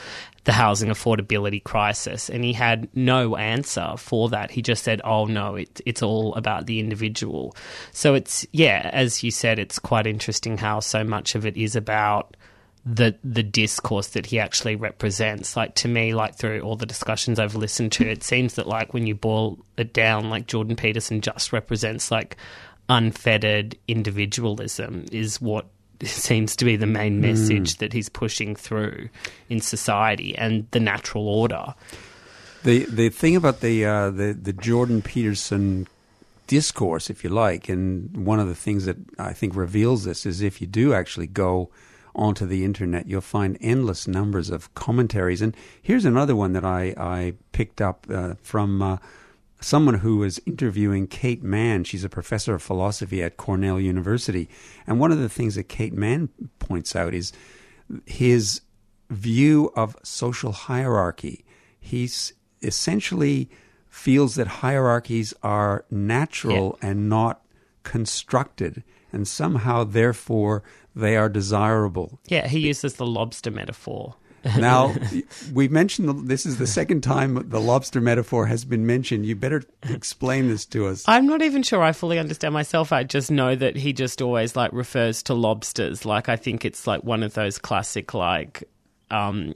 the 0.45 0.53
housing 0.53 0.89
affordability 0.89 1.61
crisis, 1.61 2.29
and 2.29 2.43
he 2.43 2.53
had 2.53 2.87
no 2.95 3.35
answer 3.35 3.95
for 3.97 4.29
that. 4.29 4.51
He 4.51 4.61
just 4.61 4.83
said, 4.83 5.01
"Oh 5.03 5.25
no, 5.25 5.55
it, 5.55 5.81
it's 5.85 6.01
all 6.01 6.33
about 6.35 6.65
the 6.65 6.79
individual." 6.79 7.55
So 7.91 8.13
it's 8.13 8.45
yeah, 8.51 8.89
as 8.93 9.23
you 9.23 9.31
said, 9.31 9.59
it's 9.59 9.79
quite 9.79 10.07
interesting 10.07 10.57
how 10.57 10.79
so 10.79 11.03
much 11.03 11.35
of 11.35 11.45
it 11.45 11.57
is 11.57 11.75
about 11.75 12.37
the 12.85 13.15
the 13.23 13.43
discourse 13.43 14.09
that 14.09 14.27
he 14.27 14.39
actually 14.39 14.75
represents. 14.75 15.57
Like 15.57 15.75
to 15.75 15.87
me, 15.87 16.13
like 16.13 16.35
through 16.35 16.61
all 16.61 16.75
the 16.75 16.85
discussions 16.85 17.39
I've 17.39 17.55
listened 17.55 17.91
to, 17.93 18.07
it 18.07 18.23
seems 18.23 18.55
that 18.55 18.67
like 18.67 18.93
when 18.93 19.07
you 19.07 19.15
boil 19.15 19.57
it 19.77 19.91
down, 19.91 20.29
like 20.29 20.47
Jordan 20.47 20.75
Peterson 20.75 21.21
just 21.21 21.51
represents 21.51 22.11
like 22.11 22.37
unfettered 22.87 23.75
individualism 23.87 25.05
is 25.11 25.41
what 25.41 25.65
seems 26.03 26.55
to 26.57 26.65
be 26.65 26.75
the 26.75 26.85
main 26.85 27.19
message 27.21 27.75
mm. 27.75 27.77
that 27.79 27.91
he's 27.91 28.09
pushing 28.09 28.55
through 28.55 29.09
in 29.49 29.59
society 29.59 30.37
and 30.37 30.67
the 30.71 30.79
natural 30.79 31.27
order. 31.27 31.73
The 32.63 32.85
the 32.85 33.09
thing 33.09 33.35
about 33.35 33.61
the 33.61 33.83
uh, 33.83 34.09
the 34.11 34.33
the 34.39 34.53
Jordan 34.53 35.01
Peterson 35.01 35.87
discourse, 36.45 37.09
if 37.09 37.23
you 37.23 37.31
like, 37.31 37.67
and 37.67 38.25
one 38.25 38.39
of 38.39 38.47
the 38.47 38.53
things 38.53 38.85
that 38.85 38.97
I 39.17 39.33
think 39.33 39.55
reveals 39.55 40.03
this 40.03 40.27
is 40.27 40.41
if 40.41 40.61
you 40.61 40.67
do 40.67 40.93
actually 40.93 41.25
go 41.25 41.71
onto 42.15 42.45
the 42.45 42.63
internet, 42.63 43.07
you'll 43.07 43.21
find 43.21 43.57
endless 43.61 44.07
numbers 44.07 44.49
of 44.49 44.73
commentaries. 44.73 45.41
And 45.41 45.55
here's 45.81 46.05
another 46.05 46.35
one 46.35 46.53
that 46.53 46.65
I 46.65 46.93
I 46.97 47.33
picked 47.51 47.81
up 47.81 48.07
uh, 48.09 48.35
from. 48.41 48.81
Uh, 48.81 48.97
someone 49.61 49.95
who 49.95 50.17
was 50.17 50.39
interviewing 50.45 51.07
Kate 51.07 51.41
Manne. 51.41 51.83
She's 51.85 52.03
a 52.03 52.09
professor 52.09 52.53
of 52.53 52.61
philosophy 52.61 53.23
at 53.23 53.37
Cornell 53.37 53.79
University. 53.79 54.47
And 54.85 54.99
one 54.99 55.11
of 55.11 55.17
the 55.17 55.29
things 55.29 55.55
that 55.55 55.63
Kate 55.63 55.93
Manne 55.93 56.29
points 56.59 56.95
out 56.95 57.15
is 57.15 57.33
his 58.05 58.61
view 59.09 59.71
of 59.75 59.95
social 60.03 60.51
hierarchy. 60.51 61.45
He's 61.79 62.33
essentially 62.61 63.49
feels 63.87 64.35
that 64.35 64.47
hierarchies 64.47 65.33
are 65.41 65.85
natural 65.89 66.77
yeah. 66.81 66.89
and 66.89 67.09
not 67.09 67.41
constructed, 67.83 68.83
and 69.11 69.27
somehow, 69.27 69.83
therefore, 69.83 70.63
they 70.95 71.17
are 71.17 71.29
desirable. 71.29 72.19
Yeah, 72.27 72.47
he 72.47 72.59
uses 72.59 72.95
the 72.95 73.05
lobster 73.05 73.51
metaphor. 73.51 74.15
Now, 74.59 74.93
we 75.53 75.67
mentioned 75.69 76.27
this 76.27 76.45
is 76.45 76.57
the 76.57 76.67
second 76.67 77.01
time 77.01 77.49
the 77.49 77.59
lobster 77.59 77.99
metaphor 77.99 78.45
has 78.45 78.63
been 78.63 78.85
mentioned. 78.85 79.25
You 79.25 79.35
better 79.35 79.63
explain 79.89 80.49
this 80.49 80.67
to 80.67 80.85
us. 80.85 81.03
I'm 81.07 81.25
not 81.25 81.41
even 81.41 81.63
sure 81.63 81.81
I 81.81 81.93
fully 81.93 82.19
understand 82.19 82.53
myself. 82.53 82.91
I 82.91 83.03
just 83.03 83.31
know 83.31 83.55
that 83.55 83.75
he 83.75 83.91
just 83.91 84.21
always 84.21 84.55
like 84.55 84.71
refers 84.71 85.23
to 85.23 85.33
lobsters. 85.33 86.05
Like 86.05 86.29
I 86.29 86.35
think 86.35 86.63
it's 86.63 86.85
like 86.85 87.03
one 87.03 87.23
of 87.23 87.33
those 87.33 87.57
classic 87.57 88.13
like 88.13 88.63
um, 89.09 89.55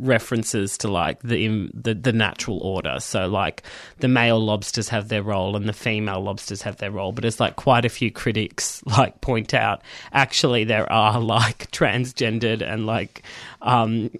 references 0.00 0.78
to 0.78 0.88
like 0.88 1.20
the, 1.22 1.70
the 1.74 1.94
the 1.94 2.12
natural 2.12 2.58
order. 2.58 2.98
So 3.00 3.26
like 3.26 3.62
the 3.98 4.08
male 4.08 4.40
lobsters 4.40 4.88
have 4.88 5.08
their 5.08 5.22
role 5.22 5.56
and 5.56 5.68
the 5.68 5.72
female 5.72 6.20
lobsters 6.20 6.62
have 6.62 6.78
their 6.78 6.90
role. 6.90 7.12
But 7.12 7.24
it's 7.24 7.40
like 7.40 7.56
quite 7.56 7.84
a 7.84 7.90
few 7.90 8.10
critics 8.10 8.82
like 8.86 9.20
point 9.20 9.54
out 9.54 9.82
actually 10.12 10.64
there 10.64 10.90
are 10.90 11.20
like 11.30 11.70
transgendered 11.70 12.62
and 12.62 12.86
like 12.86 13.22
um 13.62 14.10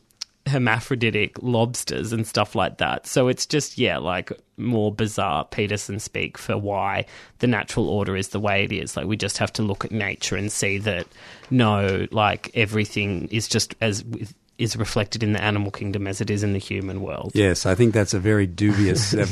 hermaphroditic 0.47 1.43
lobsters 1.43 2.13
and 2.13 2.27
stuff 2.27 2.55
like 2.55 2.79
that. 2.79 3.07
So 3.07 3.29
it's 3.29 3.47
just, 3.47 3.79
yeah, 3.79 3.99
like 3.99 4.33
more 4.57 4.93
bizarre 4.93 5.45
Peterson 5.45 5.99
speak 5.99 6.37
for 6.37 6.59
why 6.59 7.07
the 7.39 7.47
natural 7.47 7.89
order 7.89 8.17
is 8.17 8.29
the 8.29 8.41
way 8.41 8.65
it 8.65 8.73
is. 8.73 8.97
Like 8.97 9.07
we 9.07 9.17
just 9.17 9.39
have 9.39 9.53
to 9.55 9.63
look 9.63 9.85
at 9.85 9.93
nature 9.93 10.37
and 10.37 10.51
see 10.53 10.79
that 10.79 11.07
no, 11.51 12.07
like 12.11 12.51
everything 12.55 13.29
is 13.29 13.49
just 13.49 13.75
as 13.81 14.05
with 14.05 14.35
is 14.61 14.77
reflected 14.77 15.23
in 15.23 15.33
the 15.33 15.43
animal 15.43 15.71
kingdom 15.71 16.07
as 16.07 16.21
it 16.21 16.31
is 16.31 16.43
in 16.43 16.53
the 16.53 16.59
human 16.59 17.01
world. 17.01 17.33
Yes, 17.35 17.65
I 17.65 17.75
think 17.75 17.95
that's 17.95 18.13
a 18.13 18.21
very 18.21 18.47
dubious. 18.47 19.15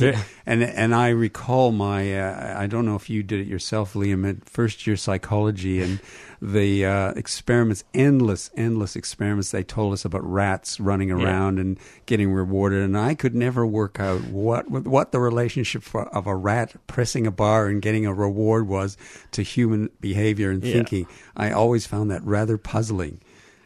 And 0.46 0.62
and 0.62 0.94
I 0.94 1.10
recall 1.10 1.72
my 1.72 2.18
uh, 2.18 2.58
I 2.58 2.66
don't 2.68 2.86
know 2.86 2.96
if 2.96 3.10
you 3.10 3.22
did 3.22 3.40
it 3.40 3.46
yourself, 3.46 3.92
Liam, 3.92 4.26
at 4.26 4.48
first 4.48 4.86
year 4.86 4.96
psychology 4.96 5.82
and 5.82 6.00
the 6.40 6.86
uh, 6.86 7.10
experiments, 7.10 7.84
endless, 7.92 8.50
endless 8.56 8.96
experiments 8.96 9.50
they 9.50 9.62
told 9.62 9.92
us 9.92 10.06
about 10.06 10.24
rats 10.24 10.80
running 10.80 11.10
around 11.10 11.56
yeah. 11.56 11.62
and 11.62 11.78
getting 12.06 12.32
rewarded, 12.32 12.82
and 12.82 12.96
I 12.96 13.14
could 13.14 13.34
never 13.34 13.66
work 13.66 14.00
out 14.00 14.22
what 14.24 14.70
what 14.70 15.12
the 15.12 15.20
relationship 15.20 15.82
for, 15.82 16.08
of 16.08 16.26
a 16.26 16.34
rat 16.34 16.74
pressing 16.86 17.26
a 17.26 17.30
bar 17.30 17.66
and 17.66 17.82
getting 17.82 18.06
a 18.06 18.14
reward 18.14 18.66
was 18.66 18.96
to 19.32 19.42
human 19.42 19.90
behavior 20.00 20.50
and 20.50 20.62
thinking. 20.62 21.00
Yeah. 21.00 21.14
I 21.36 21.50
always 21.50 21.84
found 21.84 22.10
that 22.10 22.24
rather 22.24 22.56
puzzling. 22.56 23.20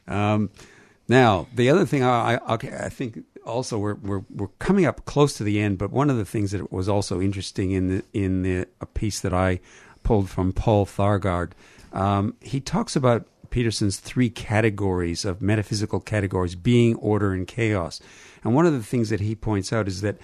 Um, 0.08 0.50
now, 1.12 1.46
the 1.54 1.68
other 1.68 1.84
thing 1.84 2.02
I, 2.02 2.38
I, 2.46 2.54
I 2.54 2.88
think 2.88 3.24
also 3.44 3.78
we're, 3.78 3.96
we're 3.96 4.24
we're 4.30 4.48
coming 4.58 4.86
up 4.86 5.04
close 5.04 5.34
to 5.34 5.44
the 5.44 5.60
end, 5.60 5.76
but 5.76 5.90
one 5.90 6.08
of 6.08 6.16
the 6.16 6.24
things 6.24 6.52
that 6.52 6.72
was 6.72 6.88
also 6.88 7.20
interesting 7.20 7.72
in 7.72 7.88
the 7.88 8.04
in 8.14 8.42
the 8.42 8.66
a 8.80 8.86
piece 8.86 9.20
that 9.20 9.34
I 9.34 9.60
pulled 10.02 10.30
from 10.30 10.54
Paul 10.54 10.86
Thagard, 10.86 11.52
um, 11.92 12.34
he 12.40 12.60
talks 12.60 12.96
about 12.96 13.26
Peterson's 13.50 13.98
three 13.98 14.30
categories 14.30 15.26
of 15.26 15.42
metaphysical 15.42 16.00
categories: 16.00 16.54
being, 16.54 16.94
order, 16.96 17.34
and 17.34 17.46
chaos. 17.46 18.00
And 18.42 18.54
one 18.54 18.64
of 18.64 18.72
the 18.72 18.82
things 18.82 19.10
that 19.10 19.20
he 19.20 19.34
points 19.34 19.70
out 19.70 19.88
is 19.88 20.00
that 20.00 20.16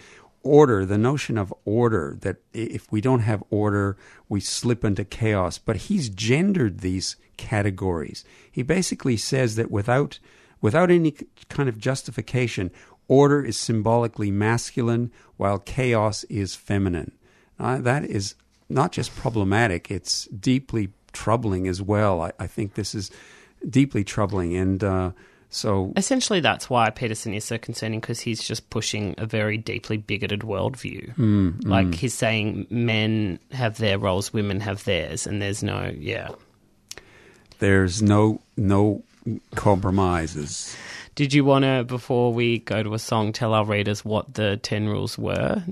order, 0.42 0.87
the 0.87 0.96
notion 0.96 1.37
of 1.37 1.53
order, 1.66 2.16
that 2.22 2.38
if 2.55 2.90
we 2.90 3.03
don't 3.03 3.20
have 3.20 3.44
order, 3.51 3.98
we 4.27 4.40
slip 4.40 4.85
into 4.85 5.05
chaos. 5.05 5.59
But 5.59 5.77
he's 5.77 6.09
gendered 6.09 6.81
these 6.81 7.16
categories. 7.37 8.24
He 8.51 8.62
basically 8.62 9.18
says 9.18 9.57
that 9.57 9.70
without 9.70 10.18
without 10.61 10.90
any 10.90 11.14
kind 11.49 11.68
of 11.68 11.79
justification, 11.79 12.71
order 13.09 13.44
is 13.44 13.57
symbolically 13.57 14.31
masculine 14.31 15.11
while 15.37 15.59
chaos 15.59 16.25
is 16.25 16.55
feminine. 16.55 17.12
Uh, 17.59 17.79
that 17.79 18.05
is 18.05 18.35
not 18.68 18.92
just 18.92 19.14
problematic, 19.16 19.90
it's 19.90 20.27
deeply 20.27 20.90
troubling 21.12 21.66
as 21.66 21.81
well. 21.81 22.21
I, 22.21 22.33
I 22.38 22.47
think 22.47 22.75
this 22.75 22.94
is 22.94 23.11
deeply 23.68 24.05
troubling. 24.05 24.55
And 24.55 24.85
uh, 24.85 25.11
so. 25.49 25.92
Essentially, 25.97 26.40
that's 26.40 26.68
why 26.68 26.90
Peterson 26.90 27.35
is 27.35 27.44
so 27.44 27.59
concerning 27.59 28.01
because 28.01 28.21
he's 28.21 28.42
just 28.42 28.68
pushing 28.71 29.14
a 29.18 29.27
very 29.27 29.57
deeply 29.57 29.97
bigoted 29.97 30.40
worldview. 30.40 31.14
Mm, 31.16 31.66
like 31.66 31.88
mm. 31.88 31.94
he's 31.94 32.14
saying 32.14 32.66
men 32.71 33.38
have 33.53 33.79
their 33.79 33.99
roles, 33.99 34.33
women 34.33 34.61
have 34.61 34.85
theirs, 34.85 35.27
and 35.27 35.40
there's 35.40 35.62
no, 35.62 35.92
yeah. 35.99 36.29
There's 37.59 38.03
no 38.03 38.40
no 38.57 39.03
compromises. 39.55 40.77
Did 41.14 41.33
you 41.35 41.45
want 41.45 41.64
to, 41.64 41.85
before 41.85 42.33
we 42.33 42.59
go 42.61 42.83
to 42.83 42.95
a 42.95 42.99
song, 42.99 43.33
tell 43.33 43.53
our 43.55 43.64
readers 43.64 44.05
what 44.05 44.35
the 44.35 44.57
10 44.59 44.88
rules 44.88 45.19
were? 45.19 45.62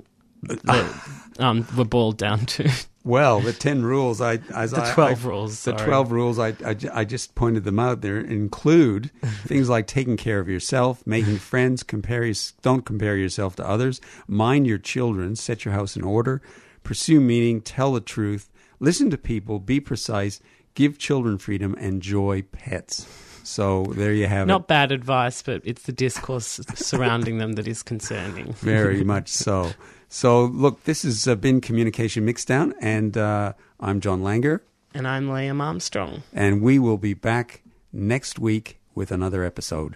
that 0.43 0.95
um, 1.39 1.67
were 1.77 1.85
boiled 1.85 2.19
down 2.19 2.47
to. 2.47 2.71
Well, 3.05 3.41
the 3.41 3.53
ten 3.53 3.83
rules. 3.85 4.21
I 4.21 4.41
as 4.53 4.73
The 4.73 4.83
12 4.95 5.25
I- 5.25 5.29
rules, 5.29 5.51
The 5.53 5.57
sorry. 5.79 5.85
twelve 5.87 6.11
rules. 6.13 6.39
I, 6.41 6.49
I 6.65 6.77
I 6.93 7.05
just 7.05 7.35
pointed 7.37 7.63
them 7.65 7.79
out. 7.79 8.01
There 8.01 8.19
include 8.21 9.11
things 9.47 9.69
like 9.69 9.87
taking 9.87 10.17
care 10.17 10.41
of 10.41 10.49
yourself, 10.49 11.07
making 11.07 11.39
friends, 11.39 11.83
compare 11.85 12.31
don't 12.63 12.85
compare 12.85 13.17
yourself 13.17 13.55
to 13.57 13.69
others, 13.69 14.01
mind 14.29 14.67
your 14.67 14.79
children, 14.79 15.37
set 15.37 15.65
your 15.65 15.73
house 15.75 15.97
in 15.97 16.03
order, 16.03 16.43
pursue 16.83 17.21
meaning, 17.21 17.61
tell 17.61 17.93
the 17.93 18.01
truth, 18.01 18.51
listen 18.81 19.09
to 19.11 19.19
people, 19.19 19.59
be 19.61 19.79
precise, 19.81 20.41
give 20.75 20.99
children 20.99 21.39
freedom, 21.39 21.75
enjoy 21.77 22.43
pets. 22.43 23.07
So 23.47 23.85
there 23.95 24.13
you 24.13 24.27
have 24.27 24.49
it. 24.49 24.51
Not 24.51 24.67
bad 24.67 24.91
advice, 24.91 25.41
but 25.41 25.63
it's 25.65 25.83
the 25.85 25.93
discourse 25.93 26.61
surrounding 26.75 27.39
them 27.39 27.53
that 27.53 27.69
is 27.69 27.83
concerning. 27.83 28.53
Very 28.59 29.05
much 29.05 29.29
so. 29.29 29.71
So, 30.09 30.45
look, 30.47 30.83
this 30.85 31.03
has 31.05 31.27
uh, 31.29 31.35
been 31.37 31.61
Communication 31.61 32.27
Mixdown, 32.27 32.73
and 32.81 33.17
uh, 33.17 33.53
I'm 33.81 34.01
John 34.01 34.23
Langer, 34.23 34.61
And 34.95 35.07
I'm 35.07 35.29
Liam 35.29 35.61
Armstrong. 35.61 36.23
and 36.33 36.61
we 36.61 36.79
will 36.79 36.99
be 36.99 37.15
back 37.15 37.63
next 37.93 38.39
week 38.39 38.81
with 38.95 39.11
another 39.13 39.45
episode. 39.45 39.95